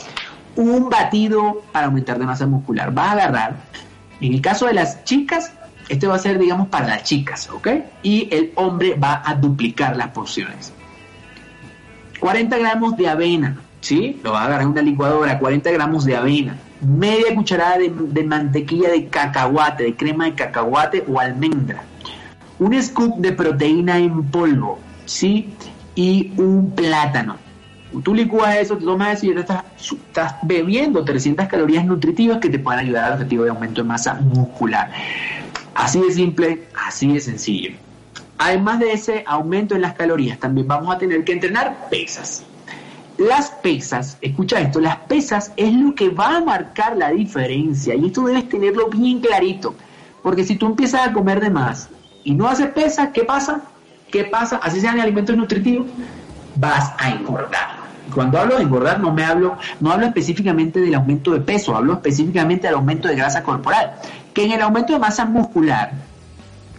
[0.56, 2.92] Un batido para aumentar de masa muscular.
[2.92, 3.56] Vas a agarrar,
[4.20, 5.52] en el caso de las chicas,
[5.92, 7.68] este va a ser, digamos, para las chicas, ¿ok?
[8.02, 10.72] Y el hombre va a duplicar las porciones.
[12.18, 14.18] 40 gramos de avena, ¿sí?
[14.24, 18.88] Lo va a agarrar en una licuadora, 40 gramos de avena, media cucharada de, mantequilla
[18.88, 21.82] de cacahuate, de crema de cacahuate o almendra,
[22.58, 25.52] un scoop de proteína en polvo, ¿sí?
[25.94, 27.36] Y un plátano.
[28.02, 32.58] Tú licúas eso, te tomas eso y ya estás, bebiendo 300 calorías nutritivas que te
[32.58, 34.90] pueden ayudar al objetivo de aumento de masa muscular.
[35.74, 37.72] Así de simple, así de sencillo.
[38.38, 42.44] Además de ese aumento en las calorías, también vamos a tener que entrenar pesas.
[43.18, 48.06] Las pesas, escucha esto, las pesas es lo que va a marcar la diferencia y
[48.06, 49.74] esto debes tenerlo bien clarito,
[50.22, 51.88] porque si tú empiezas a comer de más
[52.24, 53.62] y no haces pesas, ¿qué pasa?
[54.10, 54.56] ¿Qué pasa?
[54.62, 55.86] Así sean alimentos nutritivos,
[56.56, 57.82] vas a engordar.
[58.14, 61.94] Cuando hablo de engordar no me hablo, no hablo específicamente del aumento de peso, hablo
[61.94, 63.94] específicamente del aumento de grasa corporal,
[64.32, 65.92] que en el aumento de masa muscular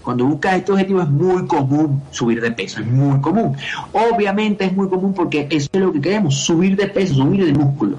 [0.04, 3.56] cuando buscas este objetivo es muy común subir de peso, es muy común.
[3.94, 7.54] Obviamente es muy común porque eso es lo que queremos, subir de peso, subir de
[7.54, 7.98] músculo.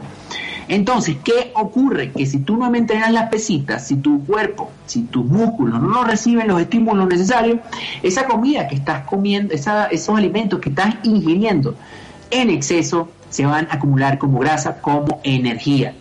[0.69, 2.13] Entonces, ¿qué ocurre?
[2.13, 6.49] Que si tú no entrenas las pesitas, si tu cuerpo, si tus músculos no reciben
[6.49, 7.61] los estímulos necesarios,
[8.03, 11.75] esa comida que estás comiendo, esos alimentos que estás ingiriendo
[12.31, 15.95] en exceso, se van a acumular como grasa, como energía.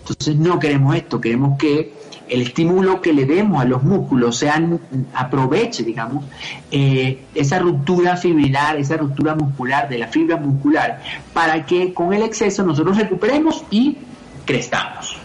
[0.00, 1.94] Entonces no queremos esto, queremos que
[2.28, 4.80] el estímulo que le demos a los músculos sean,
[5.14, 6.24] aproveche, digamos,
[6.70, 12.22] eh, esa ruptura fibrilar, esa ruptura muscular de la fibra muscular, para que con el
[12.22, 13.96] exceso nosotros recuperemos y
[14.44, 15.16] crezcamos.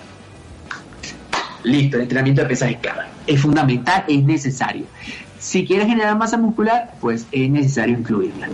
[1.63, 3.03] Listo, el entrenamiento de pesas es clave.
[3.25, 4.85] Es fundamental, es necesario.
[5.39, 8.47] Si quieres generar masa muscular, pues es necesario incluirla.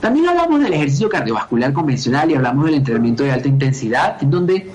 [0.00, 4.70] También hablamos del ejercicio cardiovascular convencional y hablamos del entrenamiento de alta intensidad, en donde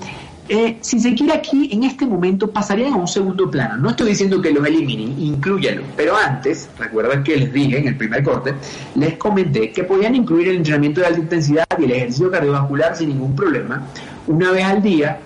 [0.48, 3.76] eh, si se quiere aquí, en este momento pasarían a un segundo plano.
[3.76, 5.84] No estoy diciendo que los eliminen, incluyanlo.
[5.96, 8.54] Pero antes, recuerden que les dije en el primer corte,
[8.96, 13.10] les comenté que podían incluir el entrenamiento de alta intensidad y el ejercicio cardiovascular sin
[13.10, 13.86] ningún problema,
[14.26, 15.18] una vez al día,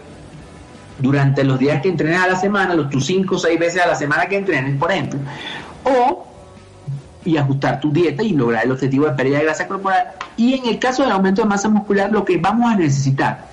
[0.98, 3.86] durante los días que entrenes a la semana, los tus 5 o 6 veces a
[3.86, 5.18] la semana que entrenes, por ejemplo,
[5.84, 6.26] o
[7.24, 10.12] y ajustar tu dieta y lograr el objetivo de pérdida de grasa corporal.
[10.36, 13.48] Y en el caso del aumento de masa muscular, lo que vamos a necesitar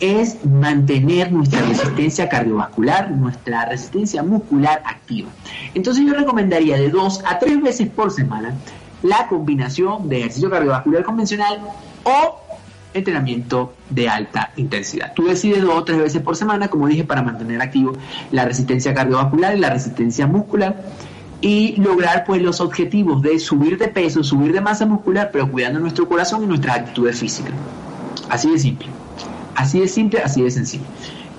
[0.00, 5.30] es mantener nuestra resistencia cardiovascular, nuestra resistencia muscular activa.
[5.74, 8.54] Entonces yo recomendaría de dos a tres veces por semana
[9.02, 11.60] la combinación de ejercicio cardiovascular convencional
[12.04, 12.40] o
[12.94, 15.12] entrenamiento de alta intensidad.
[15.14, 17.92] Tú decides dos o tres veces por semana, como dije, para mantener activo
[18.32, 20.82] la resistencia cardiovascular y la resistencia muscular
[21.40, 25.78] y lograr pues los objetivos de subir de peso, subir de masa muscular, pero cuidando
[25.78, 27.54] nuestro corazón y nuestras actitudes físicas.
[28.28, 28.97] Así de simple.
[29.58, 30.84] Así de simple, así de sencillo.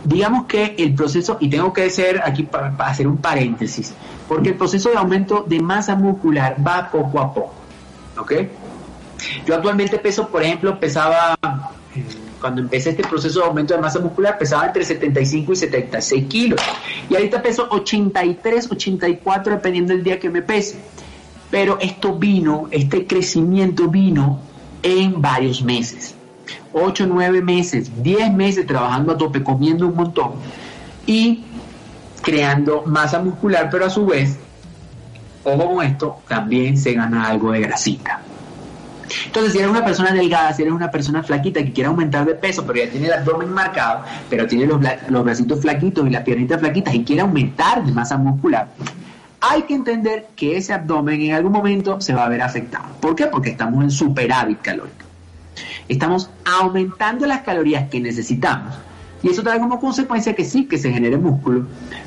[0.03, 3.93] Digamos que el proceso, y tengo que hacer aquí para, hacer un paréntesis,
[4.27, 7.53] porque el proceso de aumento de masa muscular va poco a poco.
[8.17, 8.33] ¿Ok?
[9.45, 11.37] Yo actualmente peso, por ejemplo, pesaba,
[12.41, 16.61] cuando empecé este proceso de aumento de masa muscular, pesaba entre 75 y 76 kilos.
[17.09, 20.77] Y ahorita peso 83, 84, dependiendo del día que me pese.
[21.49, 24.41] Pero esto vino, este crecimiento vino
[24.83, 26.18] en varios meses.
[26.73, 30.33] 8, 9 meses, 10 meses trabajando a tope, comiendo un montón
[31.05, 31.43] y
[32.21, 34.37] creando masa muscular, pero a su vez,
[35.43, 38.21] ojo con esto, también se gana algo de grasita.
[39.25, 42.35] Entonces, si eres una persona delgada, si eres una persona flaquita que quiere aumentar de
[42.35, 46.23] peso, pero ya tiene el abdomen marcado, pero tiene los, los bracitos flaquitos y las
[46.23, 48.67] piernitas flaquitas y quiere aumentar de masa muscular,
[49.41, 52.85] hay que entender que ese abdomen en algún momento se va a ver afectado.
[52.99, 53.25] ¿Por qué?
[53.25, 55.08] Porque estamos en superávit calórico
[55.89, 58.75] estamos aumentando las calorías que necesitamos.
[59.21, 61.65] Y eso trae como consecuencia que sí, que se genere músculo,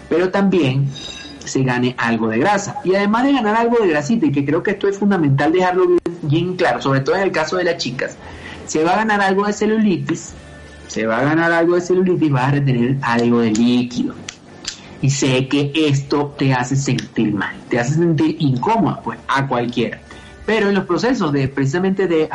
[0.09, 0.89] pero también
[1.45, 2.77] se gane algo de grasa.
[2.85, 5.99] Y además de ganar algo de grasita, y que creo que esto es fundamental dejarlo
[6.23, 8.17] bien, claro, sobre todo en el caso de las chicas,
[8.67, 10.33] se va a ganar algo de celulitis,
[10.87, 14.15] se va a ganar algo de celulitis, vas a retener algo de líquido.
[15.03, 20.01] Y sé que esto te hace sentir mal, te hace sentir incómoda, pues a cualquiera.
[20.53, 22.29] Pero en los procesos de precisamente de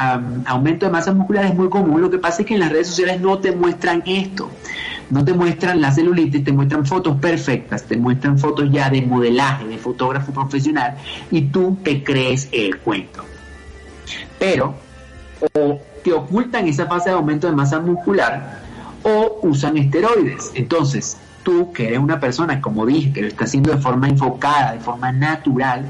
[0.47, 2.01] aumento de masa muscular es muy común.
[2.01, 4.49] Lo que pasa es que en las redes sociales no te muestran esto.
[5.11, 9.67] No te muestran la celulitis, te muestran fotos perfectas, te muestran fotos ya de modelaje,
[9.67, 10.95] de fotógrafo profesional,
[11.29, 13.23] y tú te crees el cuento.
[14.39, 14.73] Pero,
[15.53, 18.61] o te ocultan esa fase de aumento de masa muscular,
[19.03, 20.49] o usan esteroides.
[20.55, 24.73] Entonces, tú que eres una persona, como dije, que lo está haciendo de forma enfocada,
[24.73, 25.85] de forma natural,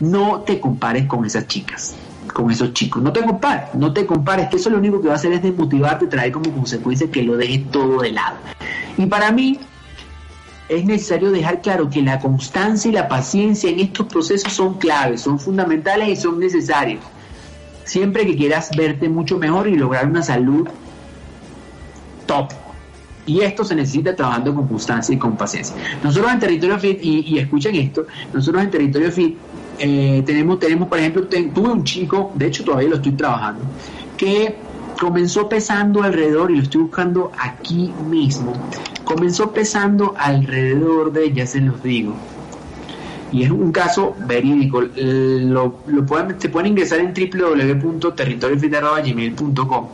[0.00, 1.94] no te compares con esas chicas,
[2.32, 3.02] con esos chicos.
[3.02, 5.42] No te compares, no te compares, que eso lo único que va a hacer es
[5.42, 8.36] desmotivarte, traer como consecuencia que lo dejes todo de lado.
[8.96, 9.58] Y para mí
[10.68, 15.22] es necesario dejar claro que la constancia y la paciencia en estos procesos son claves,
[15.22, 17.02] son fundamentales y son necesarios.
[17.84, 20.68] Siempre que quieras verte mucho mejor y lograr una salud
[22.26, 22.50] top.
[23.24, 25.74] Y esto se necesita trabajando con constancia y con paciencia.
[26.02, 29.36] Nosotros en Territorio Fit, y, y escuchen esto, nosotros en Territorio Fit
[29.78, 33.62] eh, tenemos, tenemos, por ejemplo, tuve un chico, de hecho todavía lo estoy trabajando,
[34.16, 34.56] que
[34.98, 38.52] comenzó pesando alrededor, y lo estoy buscando aquí mismo,
[39.04, 42.14] comenzó pesando alrededor de, ya se los digo,
[43.30, 44.80] y es un caso verídico.
[44.80, 49.88] Lo, lo pueden, pueden ingresar en www.territoriofit.gmail.com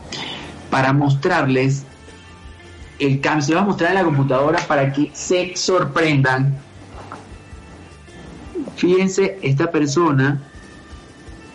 [0.69, 1.83] para mostrarles
[2.99, 3.45] el cambio.
[3.45, 6.57] Se va a mostrar en la computadora para que se sorprendan.
[8.75, 10.41] Fíjense, esta persona,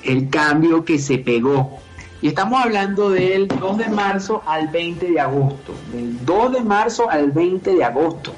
[0.03, 1.79] el cambio que se pegó.
[2.23, 5.75] Y estamos hablando del 2 de marzo al 20 de agosto.
[5.93, 8.35] Del 2 de marzo al 20 de agosto.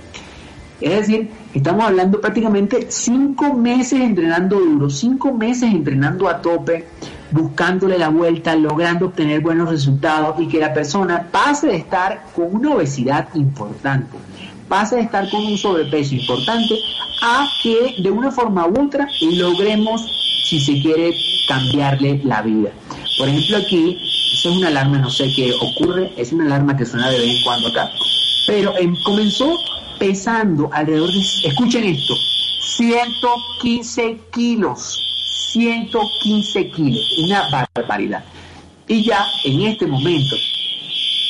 [0.82, 6.86] Es decir, estamos hablando prácticamente cinco meses entrenando duro, cinco meses entrenando a tope,
[7.30, 12.56] buscándole la vuelta, logrando obtener buenos resultados y que la persona pase de estar con
[12.56, 14.16] una obesidad importante,
[14.68, 16.79] pase de estar con un sobrepeso importante,
[17.22, 20.03] a que de una forma u otra logremos,
[20.44, 21.14] si se quiere,
[21.48, 22.70] cambiarle la vida.
[23.18, 23.98] Por ejemplo, aquí,
[24.33, 27.37] eso es una alarma, no sé qué ocurre, es una alarma que suena de vez
[27.37, 27.90] en cuando acá,
[28.46, 29.55] pero em, comenzó
[29.98, 32.14] pesando alrededor de, escuchen esto,
[32.77, 34.98] 115 kilos.
[35.53, 38.25] 115 kilos, una barbaridad.
[38.88, 40.35] Y ya en este momento,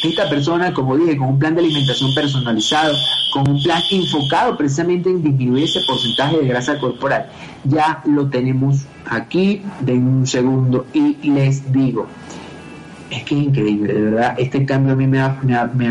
[0.03, 2.95] esta persona, como dije, con un plan de alimentación personalizado,
[3.33, 7.27] con un plan enfocado precisamente en disminuir ese porcentaje de grasa corporal,
[7.65, 12.07] ya lo tenemos aquí de un segundo y les digo,
[13.11, 15.39] es que es increíble, de verdad, este cambio a mí me ha,
[15.75, 15.87] me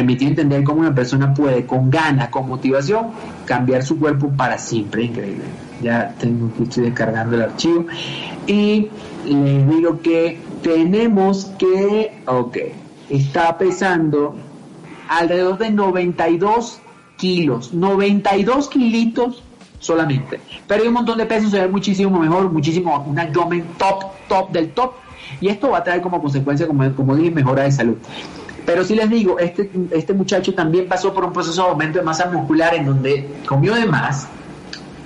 [0.00, 3.08] entender cómo una persona puede, con ganas, con motivación,
[3.44, 5.04] cambiar su cuerpo para siempre.
[5.04, 5.44] Increíble.
[5.82, 7.86] Ya tengo que estoy descargando el archivo.
[8.46, 8.88] Y
[9.24, 12.56] les digo que tenemos que, ok,
[13.16, 14.34] está pesando
[15.08, 16.80] alrededor de 92
[17.16, 19.42] kilos, 92 kilitos
[19.78, 20.40] solamente.
[20.66, 24.50] Pero hay un montón de peso, se ve muchísimo mejor, muchísimo, un abdomen top, top
[24.50, 24.92] del top.
[25.40, 27.96] Y esto va a traer como consecuencia, como, como dije, mejora de salud.
[28.64, 32.04] Pero sí les digo, este, este muchacho también pasó por un proceso de aumento de
[32.04, 34.26] masa muscular en donde comió de más,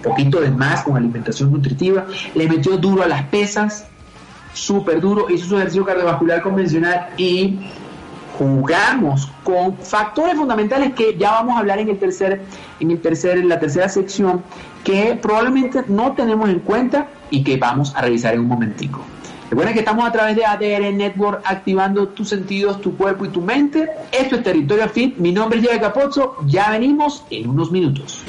[0.02, 3.86] poquito de más con alimentación nutritiva, le metió duro a las pesas,
[4.52, 7.58] súper duro, hizo su ejercicio cardiovascular convencional y
[8.38, 12.42] jugamos con factores fundamentales que ya vamos a hablar en el tercer,
[12.78, 14.42] en el tercer, en la tercera sección,
[14.84, 19.00] que probablemente no tenemos en cuenta y que vamos a revisar en un momentico.
[19.50, 23.40] Recuerden que estamos a través de ADR Network activando tus sentidos, tu cuerpo y tu
[23.40, 23.88] mente.
[24.12, 25.16] Esto es Territorio Fit.
[25.16, 26.36] Mi nombre es Diego Capozzo.
[26.46, 28.22] Ya venimos en unos minutos.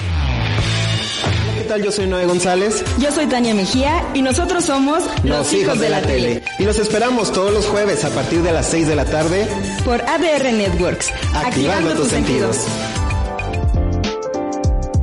[1.59, 1.83] ¿Qué tal?
[1.83, 2.85] Yo soy Noé González.
[2.99, 6.41] Yo soy Tania Mejía y nosotros somos Los, hijos, de, la, tele.
[6.57, 9.45] Y los esperamos todos los jueves a partir de las 6 de la tarde
[9.83, 11.11] por ADR Networks.
[11.35, 12.65] Activando, tus sentidos.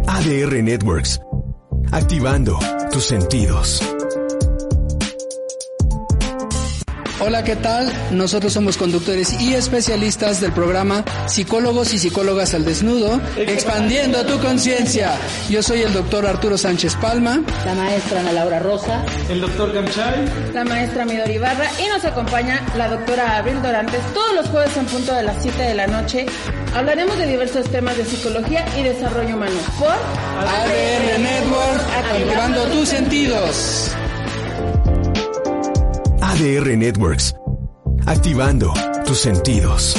[0.06, 1.20] ADR Networks.
[1.92, 2.58] Activando
[2.90, 3.82] tus sentidos.
[7.26, 7.92] Hola, ¿qué tal?
[8.12, 15.10] Nosotros somos conductores y especialistas del programa Psicólogos y Psicólogas al Desnudo, expandiendo tu conciencia.
[15.50, 20.52] Yo soy el doctor Arturo Sánchez Palma, la maestra Ana Laura Rosa, el doctor Camchay,
[20.54, 24.86] la maestra Midori Ibarra y nos acompaña la doctora Abril Dorantes todos los jueves en
[24.86, 26.26] punto de las 7 de la noche.
[26.76, 33.90] Hablaremos de diversos temas de psicología y desarrollo humano por ADR Network, activando tus sentidos.
[36.36, 37.34] ADR Networks.
[38.04, 38.70] Activando
[39.06, 39.96] tus sentidos.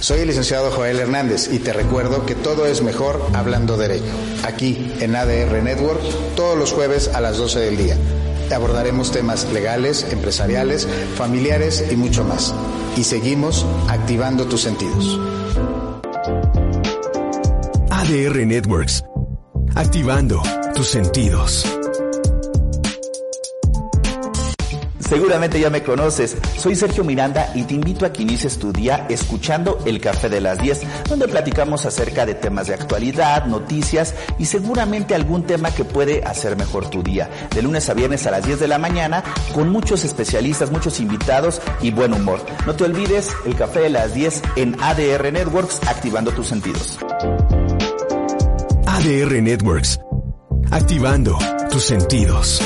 [0.00, 4.12] Soy el licenciado Joel Hernández y te recuerdo que todo es mejor hablando derecho.
[4.44, 6.02] Aquí en ADR Network,
[6.36, 7.96] todos los jueves a las 12 del día.
[8.54, 12.54] Abordaremos temas legales, empresariales, familiares y mucho más.
[12.98, 15.18] Y seguimos activando tus sentidos.
[17.90, 19.02] ADR Networks.
[19.74, 20.42] Activando
[20.74, 21.77] tus sentidos.
[25.08, 26.36] Seguramente ya me conoces.
[26.56, 30.42] Soy Sergio Miranda y te invito a que inicies tu día escuchando El Café de
[30.42, 35.84] las 10, donde platicamos acerca de temas de actualidad, noticias y seguramente algún tema que
[35.84, 37.30] puede hacer mejor tu día.
[37.54, 41.62] De lunes a viernes a las 10 de la mañana, con muchos especialistas, muchos invitados
[41.80, 42.44] y buen humor.
[42.66, 46.98] No te olvides El Café de las 10 en ADR Networks, activando tus sentidos.
[48.86, 50.00] ADR Networks,
[50.70, 51.38] activando
[51.70, 52.60] tus sentidos.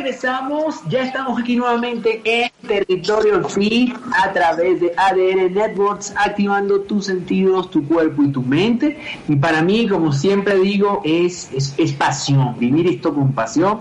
[0.00, 7.04] Regresamos, ya estamos aquí nuevamente en Territorio Fit a través de ADN Networks, activando tus
[7.04, 8.98] sentidos, tu cuerpo y tu mente.
[9.28, 13.80] Y para mí, como siempre digo, es, es, es pasión, vivir esto con pasión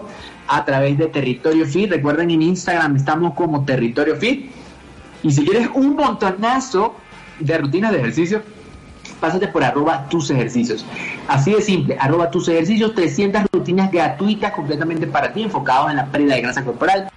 [0.50, 1.90] a través de Territorio Fit.
[1.90, 4.52] Recuerden, en Instagram estamos como Territorio Fit.
[5.24, 6.96] Y si quieres un montonazo
[7.40, 8.42] de rutinas de ejercicio,
[9.20, 10.86] pásate por arroba tus ejercicios.
[11.28, 16.06] Así de simple, arroba tus ejercicios, 300 rutinas gratuitas completamente para ti, enfocados en la
[16.06, 17.10] pérdida de grasa corporal,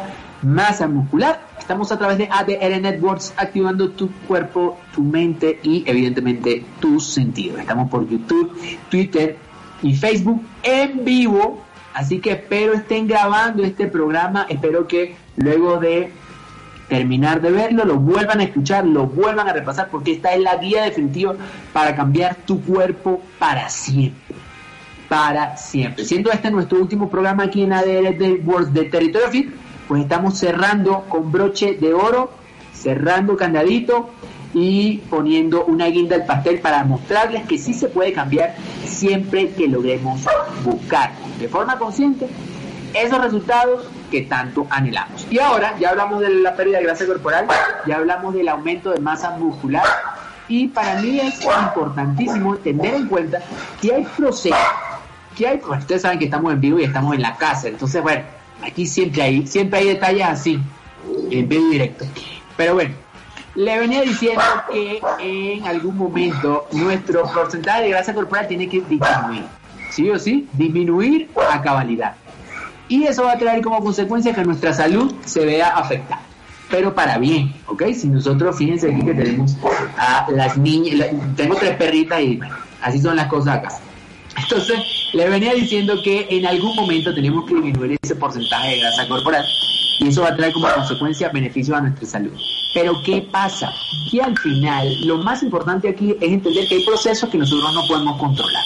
[0.42, 6.64] masa muscular estamos a través de ADR Networks activando tu cuerpo, tu mente y evidentemente
[6.80, 7.60] tus sentidos.
[7.60, 8.52] Estamos por YouTube,
[8.90, 9.38] Twitter
[9.82, 11.62] y Facebook en vivo.
[11.94, 14.46] Así que espero estén grabando este programa.
[14.48, 16.12] Espero que luego de
[16.88, 20.56] terminar de verlo, lo vuelvan a escuchar, lo vuelvan a repasar, porque esta es la
[20.56, 21.34] guía definitiva
[21.72, 24.36] para cambiar tu cuerpo para siempre.
[25.08, 26.04] Para siempre.
[26.04, 29.50] Siendo este nuestro último programa aquí en ADR de World de Territorio Fit,
[29.88, 32.30] pues estamos cerrando con broche de oro,
[32.72, 34.10] cerrando candadito
[34.54, 38.54] y poniendo una guinda al pastel para mostrarles que sí se puede cambiar
[38.84, 40.22] siempre que logremos
[40.64, 42.28] buscar de forma consciente
[42.94, 45.26] esos resultados que tanto anhelamos.
[45.30, 47.46] Y ahora ya hablamos de la pérdida de grasa corporal,
[47.86, 49.84] ya hablamos del aumento de masa muscular
[50.48, 53.38] y para mí es importantísimo tener en cuenta
[53.80, 54.58] que hay procesos,
[55.34, 58.22] que hay, ustedes saben que estamos en vivo y estamos en la casa, entonces bueno,
[58.62, 60.60] aquí siempre hay, siempre hay detalles así,
[61.30, 62.04] en vivo directo.
[62.58, 62.94] Pero bueno,
[63.54, 69.44] le venía diciendo que en algún momento nuestro porcentaje de grasa corporal tiene que disminuir,
[69.90, 72.14] sí o sí, disminuir a cabalidad
[72.92, 76.20] y eso va a traer como consecuencia que nuestra salud se vea afectada.
[76.70, 77.84] Pero para bien, ¿ok?
[77.94, 79.56] Si nosotros, fíjense aquí que tenemos
[79.96, 82.38] a las niñas, tengo tres perritas y
[82.82, 83.70] así son las cosas acá.
[84.36, 84.78] Entonces,
[85.14, 89.44] le venía diciendo que en algún momento tenemos que disminuir ese porcentaje de grasa corporal
[89.98, 92.38] y eso va a traer como consecuencia beneficios a nuestra salud.
[92.74, 93.72] Pero ¿qué pasa?
[94.10, 97.86] Que al final lo más importante aquí es entender que hay procesos que nosotros no
[97.88, 98.64] podemos controlar.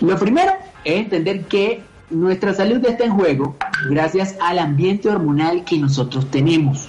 [0.00, 0.52] Lo primero
[0.84, 3.56] es entender que nuestra salud está en juego
[3.88, 6.88] gracias al ambiente hormonal que nosotros tenemos.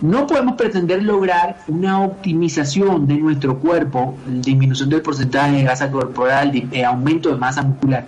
[0.00, 6.50] No podemos pretender lograr una optimización de nuestro cuerpo, disminución del porcentaje de grasa corporal,
[6.72, 8.06] eh, aumento de masa muscular.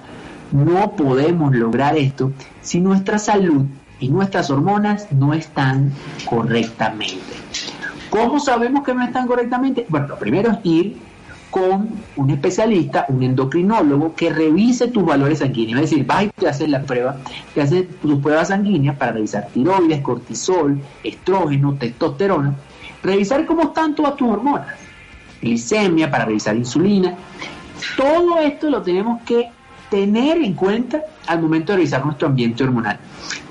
[0.51, 3.65] No podemos lograr esto si nuestra salud
[4.01, 5.93] y nuestras hormonas no están
[6.29, 7.17] correctamente.
[8.11, 9.87] ¿Cómo sabemos que no están correctamente?
[9.89, 10.97] Bueno, lo primero es ir
[11.55, 15.83] con un especialista, un endocrinólogo, que revise tus valores sanguíneos.
[15.83, 17.17] Es decir, vas y te haces la prueba,
[17.55, 22.57] te haces tus pruebas sanguíneas para revisar tiroides, cortisol, estrógeno, testosterona,
[23.05, 24.67] revisar cómo están todas tus hormonas,
[25.41, 27.15] glicemia para revisar insulina.
[27.97, 29.49] Todo esto lo tenemos que
[29.95, 32.99] tener en cuenta al momento de revisar nuestro ambiente hormonal,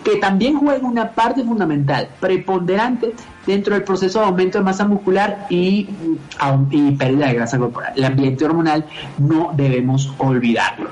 [0.03, 3.13] que también juega una parte fundamental, preponderante
[3.47, 5.87] dentro del proceso de aumento de masa muscular y,
[6.69, 7.93] y pérdida de grasa corporal.
[7.95, 8.85] El ambiente hormonal
[9.19, 10.89] no debemos olvidarlo.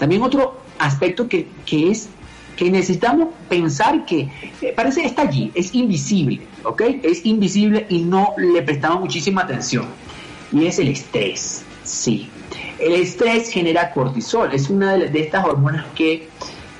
[0.00, 2.08] También otro aspecto que, es
[2.56, 4.28] que necesitamos pensar que
[4.62, 6.82] eh, parece está allí, es invisible, ¿ok?
[7.04, 9.86] Es invisible y no le prestamos muchísima atención.
[10.50, 12.28] Y es el estrés, sí.
[12.78, 16.28] El estrés genera cortisol, es una de, estas hormonas que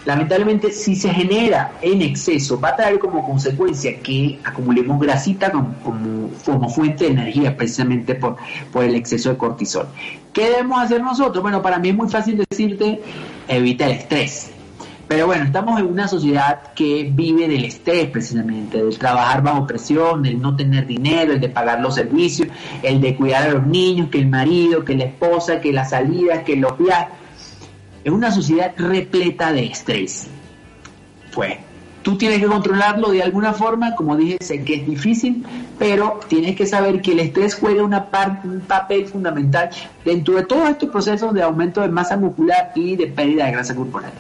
[0.05, 6.31] lamentablemente si se genera en exceso va a traer como consecuencia que acumulemos grasita como,
[6.71, 8.37] fuente de energía precisamente por,
[8.73, 9.87] por el exceso de cortisol.
[10.33, 11.43] ¿Qué debemos hacer nosotros?
[11.43, 13.03] Bueno, para mí es muy fácil decirte,
[13.49, 14.53] evita el estrés.
[15.11, 20.23] Pero bueno, estamos en una sociedad que vive del estrés precisamente, del trabajar bajo presión,
[20.23, 22.47] del no tener dinero, el de pagar los servicios,
[22.81, 26.45] el de cuidar a los niños, que el marido, que la esposa, que las salidas,
[26.45, 27.13] que los viajes.
[28.05, 30.29] Es una sociedad repleta de estrés.
[31.35, 31.57] Pues
[32.03, 35.45] tú tienes que controlarlo de alguna forma, como dije, sé que es difícil,
[35.77, 39.71] pero tienes que saber que el estrés juega un papel fundamental
[40.05, 43.75] dentro de todos estos procesos de aumento de masa muscular y de pérdida de grasa
[43.75, 44.13] corporal.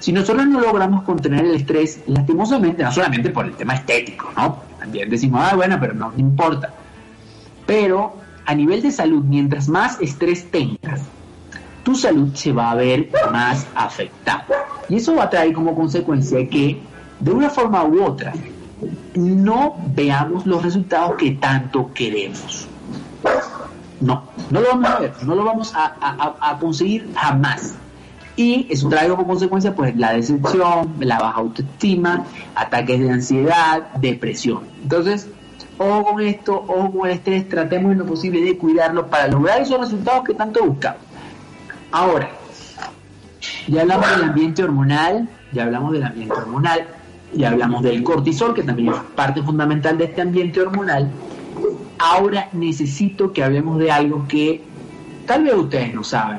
[0.00, 4.60] Si nosotros no logramos contener el estrés, lastimosamente, no solamente por el tema estético, ¿no?
[4.78, 6.72] También decimos, ah, bueno, pero no, importa.
[7.66, 11.02] Pero a nivel de salud, mientras más estrés tengas,
[11.82, 14.46] tu salud se va a ver más afectada.
[14.88, 16.80] Y eso va a traer como consecuencia que,
[17.20, 18.32] de una forma u otra,
[19.14, 22.66] no veamos los resultados que tanto queremos.
[24.00, 27.74] No, no lo vamos a ver, no lo vamos a conseguir jamás
[28.40, 32.24] y eso trae como consecuencia pues la decepción, la baja autoestima,
[32.54, 34.60] ataques de ansiedad, depresión.
[34.82, 35.28] Entonces,
[35.76, 39.60] ojo con esto, ojo con el estrés, tratemos en lo posible de cuidarlo para lograr
[39.60, 41.02] esos resultados que tanto buscamos.
[41.92, 42.30] Ahora,
[43.68, 46.86] ya hablamos del ambiente hormonal, ya hablamos del ambiente hormonal,
[47.34, 51.10] ya hablamos del cortisol, que también es parte fundamental de este ambiente hormonal.
[51.98, 54.62] Ahora necesito que hablemos de algo que
[55.26, 56.38] tal vez ustedes no saben,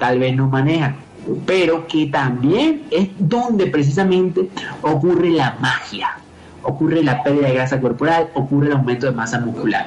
[0.00, 1.07] tal vez no manejan,
[1.46, 4.48] pero que también es donde precisamente
[4.82, 6.18] ocurre la magia,
[6.62, 9.86] ocurre la pérdida de grasa corporal, ocurre el aumento de masa muscular.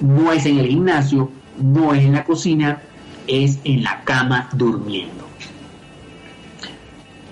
[0.00, 2.80] No es en el gimnasio, no es en la cocina,
[3.26, 5.26] es en la cama durmiendo.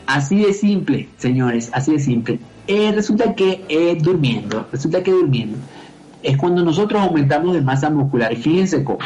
[0.06, 2.38] Así de simple, señores, así de simple.
[2.68, 5.58] Eh, resulta que eh, durmiendo, resulta que durmiendo
[6.22, 8.34] es cuando nosotros aumentamos de masa muscular.
[8.36, 8.98] Fíjense cómo.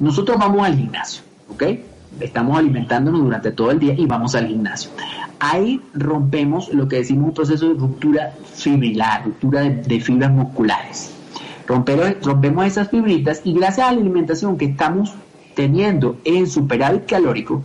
[0.00, 1.62] Nosotros vamos al gimnasio, ¿ok?
[2.20, 4.90] Estamos alimentándonos durante todo el día y vamos al gimnasio.
[5.38, 11.14] Ahí rompemos lo que decimos un proceso de ruptura fibrilar, ruptura de, fibras musculares.
[11.66, 15.14] rompemos esas fibritas y gracias a la alimentación que estamos
[15.54, 17.62] teniendo en superávit calórico,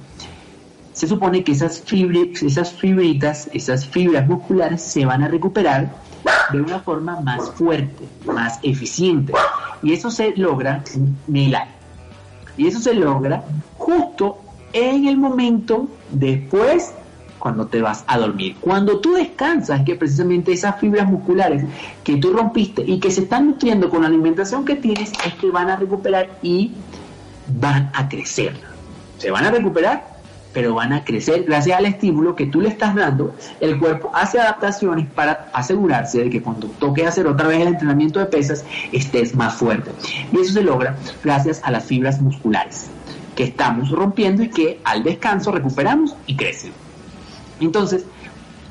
[0.94, 5.92] se supone que esas, fibras, esas fibritas, esas fibras musculares se van a recuperar
[6.52, 9.34] de una forma más fuerte, más eficiente.
[9.82, 10.84] Y eso se logra
[11.28, 11.74] mil años.
[12.58, 13.44] Y eso se logra
[13.78, 14.40] justo
[14.74, 16.94] en el momento después
[17.44, 18.56] cuando te vas a dormir.
[18.62, 21.66] Cuando tú descansas, que precisamente esas fibras musculares
[22.04, 25.52] que tú rompiste y que se están nutriendo con la alimentación que tienes, es que
[25.52, 26.72] van a recuperar y
[27.60, 28.54] van a crecer.
[29.18, 30.14] Se van a recuperar
[30.54, 33.34] pero van a crecer gracias al estímulo que tú le estás dando.
[33.60, 38.20] El cuerpo hace adaptaciones para asegurarse de que cuando toques hacer otra vez el entrenamiento
[38.20, 39.92] de pesas estés más fuerte.
[40.32, 42.92] Y eso se logra gracias a las fibras musculares
[43.36, 46.72] que estamos rompiendo y que al descanso recuperamos y crecen.
[47.60, 48.06] Entonces,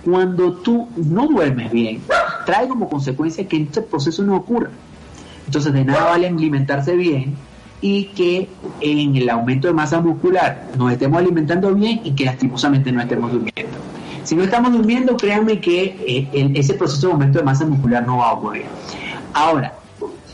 [0.04, 2.02] cuando tú no duermes bien,
[2.44, 4.70] trae como consecuencia que este proceso no ocurra.
[5.46, 7.36] Entonces, de nada vale alimentarse bien,
[7.82, 8.48] y que
[8.80, 13.32] en el aumento de masa muscular nos estemos alimentando bien y que lastimosamente no estemos
[13.32, 13.76] durmiendo.
[14.22, 18.18] Si no estamos durmiendo, créanme que eh, ese proceso de aumento de masa muscular no
[18.18, 18.66] va a ocurrir.
[19.34, 19.74] Ahora,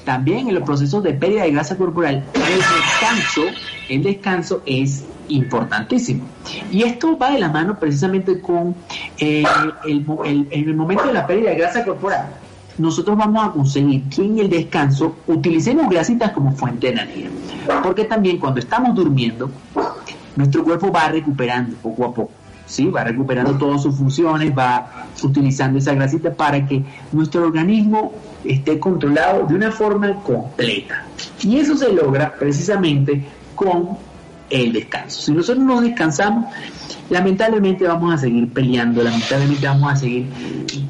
[0.09, 3.43] también en los procesos de pérdida de grasa corporal, el descanso,
[3.91, 6.25] el descanso es importantísimo.
[6.73, 8.75] Y esto va de la mano precisamente con
[9.19, 9.45] eh,
[9.85, 12.27] el, el momento de la pérdida de grasa corporal
[12.79, 17.29] nosotros vamos a conseguir que en el descanso utilicemos grasitas como fuente de energía.
[17.83, 19.51] Porque también cuando estamos durmiendo,
[20.37, 22.31] nuestro cuerpo va recuperando poco a poco.
[22.69, 22.87] ¿Sí?
[22.87, 28.13] Va recuperando todas sus funciones, va utilizando esa grasita para que nuestro organismo
[28.45, 31.05] esté controlado de una forma completa.
[31.43, 33.25] Y eso se logra precisamente
[33.57, 33.97] con
[34.51, 35.21] el descanso.
[35.21, 36.47] Si nosotros no descansamos,
[37.11, 40.27] lamentablemente vamos a seguir peleando, lamentablemente vamos a seguir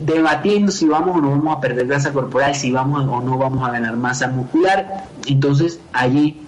[0.04, 3.66] debatiendo si vamos o no vamos a perder grasa corporal, si vamos o no vamos
[3.66, 5.04] a ganar masa muscular.
[5.26, 6.40] Entonces allí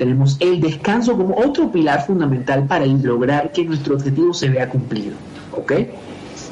[0.00, 5.12] tenemos el descanso como otro pilar fundamental para lograr que nuestro objetivo se vea cumplido.
[5.52, 5.72] ¿Ok?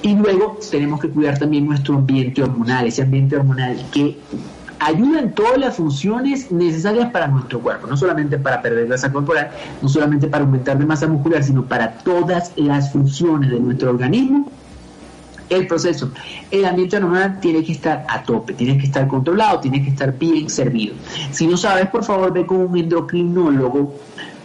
[0.03, 4.19] Y luego tenemos que cuidar también nuestro ambiente hormonal, ese ambiente hormonal que
[4.81, 9.51] ayuda en todas las funciones necesarias para nuestro cuerpo, no solamente para perder grasa corporal,
[9.81, 14.53] no solamente para aumentar de masa muscular, sino para todas las funciones de nuestro organismo.
[15.49, 16.11] El proceso,
[16.51, 20.17] el ambiente hormonal tiene que estar a tope, tiene que estar controlado, tiene que estar
[20.19, 20.95] bien servido.
[21.33, 23.95] Si no sabes, por favor, ve con un endocrinólogo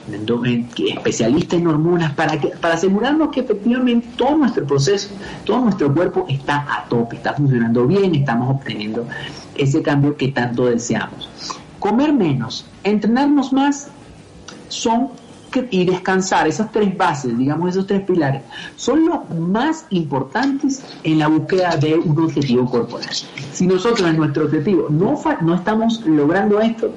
[0.08, 5.10] especialista en hormonas para que para asegurarnos que efectivamente todo nuestro proceso,
[5.46, 9.08] todo nuestro cuerpo está a tope, está funcionando bien, estamos obteniendo
[9.56, 11.30] ese cambio que tanto deseamos.
[11.80, 13.90] Comer menos, entrenarnos más,
[14.68, 15.10] son
[15.72, 18.42] y descansar, esas tres bases, digamos esos tres pilares,
[18.76, 23.10] son los más importantes en la búsqueda de un objetivo corporal.
[23.52, 26.94] Si nosotros en nuestro objetivo no, no estamos logrando esto,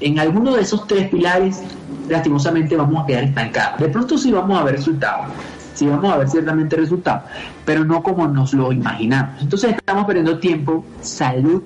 [0.00, 1.62] en alguno de esos tres pilares,
[2.08, 3.80] lastimosamente vamos a quedar estancados.
[3.80, 5.26] De pronto sí vamos a ver resultados,
[5.74, 7.24] sí vamos a ver ciertamente resultados,
[7.64, 9.42] pero no como nos lo imaginamos.
[9.42, 11.62] Entonces estamos perdiendo tiempo, salud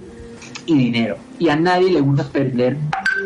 [0.67, 1.17] y dinero.
[1.39, 2.77] Y a nadie le gusta perder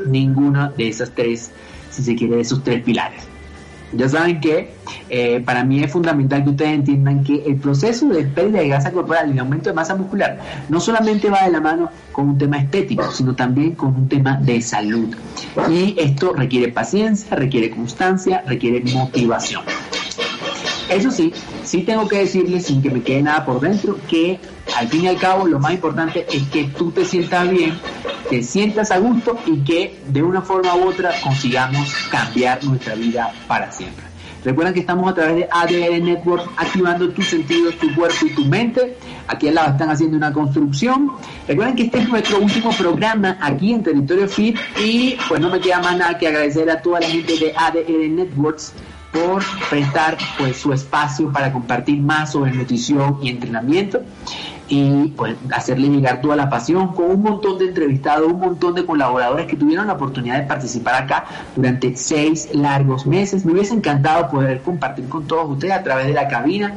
[0.06, 1.50] ninguna de esas tres,
[1.91, 3.22] si se quiere, de esos tres pilares.
[3.93, 4.74] Ya saben que
[5.09, 8.93] eh, para mí es fundamental que ustedes entiendan que el proceso de pérdida de grasa
[8.93, 12.59] corporal y aumento de masa muscular no solamente va de la mano con un tema
[12.59, 15.14] estético, sino también con un tema de salud.
[15.70, 19.62] Y esto requiere paciencia, requiere constancia, requiere motivación.
[20.89, 21.32] Eso sí,
[21.64, 24.39] sí tengo que decirles, sin que me quede nada por dentro, que
[24.76, 27.78] al fin y al cabo lo más importante es que tú te sientas bien,
[28.30, 33.32] te sientas a gusto y que de una forma u otra consigamos cambiar nuestra vida
[33.47, 34.09] para siempre.
[34.45, 38.45] Recuerden que estamos a través de ADR Network activando tus sentidos, tu cuerpo y tu
[38.45, 38.97] mente.
[39.26, 41.12] Aquí al lado están haciendo una construcción.
[41.47, 45.61] Recuerden que este es nuestro último programa aquí en Territorio Fit y pues no me
[45.61, 48.72] queda más nada que agradecer a toda la gente de ADR Networks
[49.12, 54.02] por prestar pues su espacio para compartir más sobre nutrición y entrenamiento
[54.68, 58.84] y pues hacerle llegar toda la pasión con un montón de entrevistados, un montón de
[58.84, 61.24] colaboradores que tuvieron la oportunidad de participar acá
[61.56, 63.46] durante seis largos meses.
[63.46, 66.74] Me hubiese encantado poder compartir con todos ustedes a través de la cabina.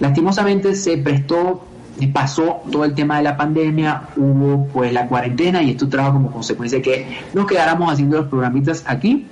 [0.00, 1.66] Lastimosamente se prestó
[2.00, 6.14] y pasó todo el tema de la pandemia, hubo pues la cuarentena y esto trajo
[6.14, 9.26] como consecuencia que nos quedáramos haciendo los programitas aquí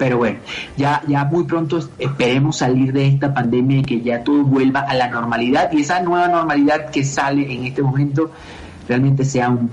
[0.00, 0.38] Pero bueno,
[0.78, 4.94] ya, ya muy pronto esperemos salir de esta pandemia y que ya todo vuelva a
[4.94, 5.70] la normalidad.
[5.72, 8.30] Y esa nueva normalidad que sale en este momento
[8.90, 9.70] realmente sea un,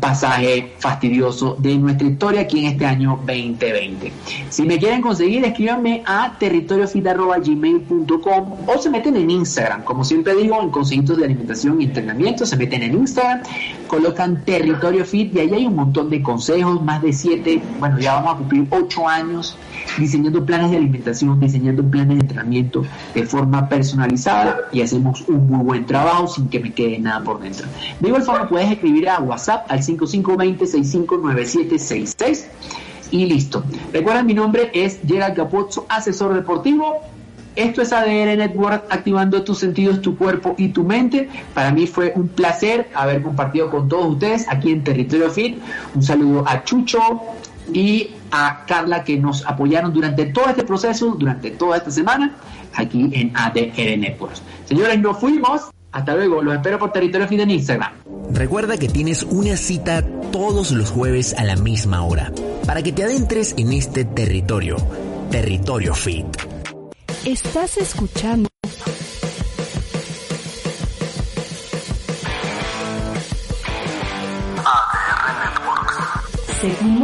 [0.00, 4.12] pasaje fastidioso de nuestra historia aquí en este año 2020.
[4.48, 9.82] Si me quieren conseguir, escríbanme a territoriofit.gmail.com o se meten en Instagram.
[9.84, 13.42] Como siempre digo, en consejitos de alimentación y entrenamiento, se meten en Instagram,
[13.86, 18.14] colocan Territorio Fit y ahí hay un montón de consejos, más de siete, bueno, ya
[18.14, 19.56] vamos a cumplir ocho años
[19.98, 25.64] diseñando planes de alimentación, diseñando planes de entrenamiento de forma personalizada y hacemos un muy
[25.64, 27.66] buen trabajo sin que me quede nada por dentro.
[28.00, 32.44] De igual forma puedes escribir a WhatsApp al 5520-659766
[33.10, 33.62] y listo.
[33.92, 37.00] Recuerda, mi nombre es Gerald Capozzo, asesor deportivo.
[37.56, 41.28] Esto es ADR Network, activando tus sentidos, tu cuerpo y tu mente.
[41.54, 45.58] Para mí fue un placer haber compartido con todos ustedes aquí en Territorio Fit.
[45.94, 47.20] Un saludo a Chucho,
[47.72, 52.34] y a Carla que nos apoyaron durante todo este proceso, durante toda esta semana,
[52.74, 54.42] aquí en ADR Networks.
[54.66, 55.70] Señores, nos fuimos.
[55.92, 57.92] Hasta luego, los espero por Territorio Fit en Instagram.
[58.32, 60.02] Recuerda que tienes una cita
[60.32, 62.32] todos los jueves a la misma hora
[62.66, 64.76] para que te adentres en este territorio,
[65.30, 66.26] Territorio Fit.
[67.24, 68.48] Estás escuchando
[74.64, 75.96] ADR Networks.
[76.60, 77.03] Seguimos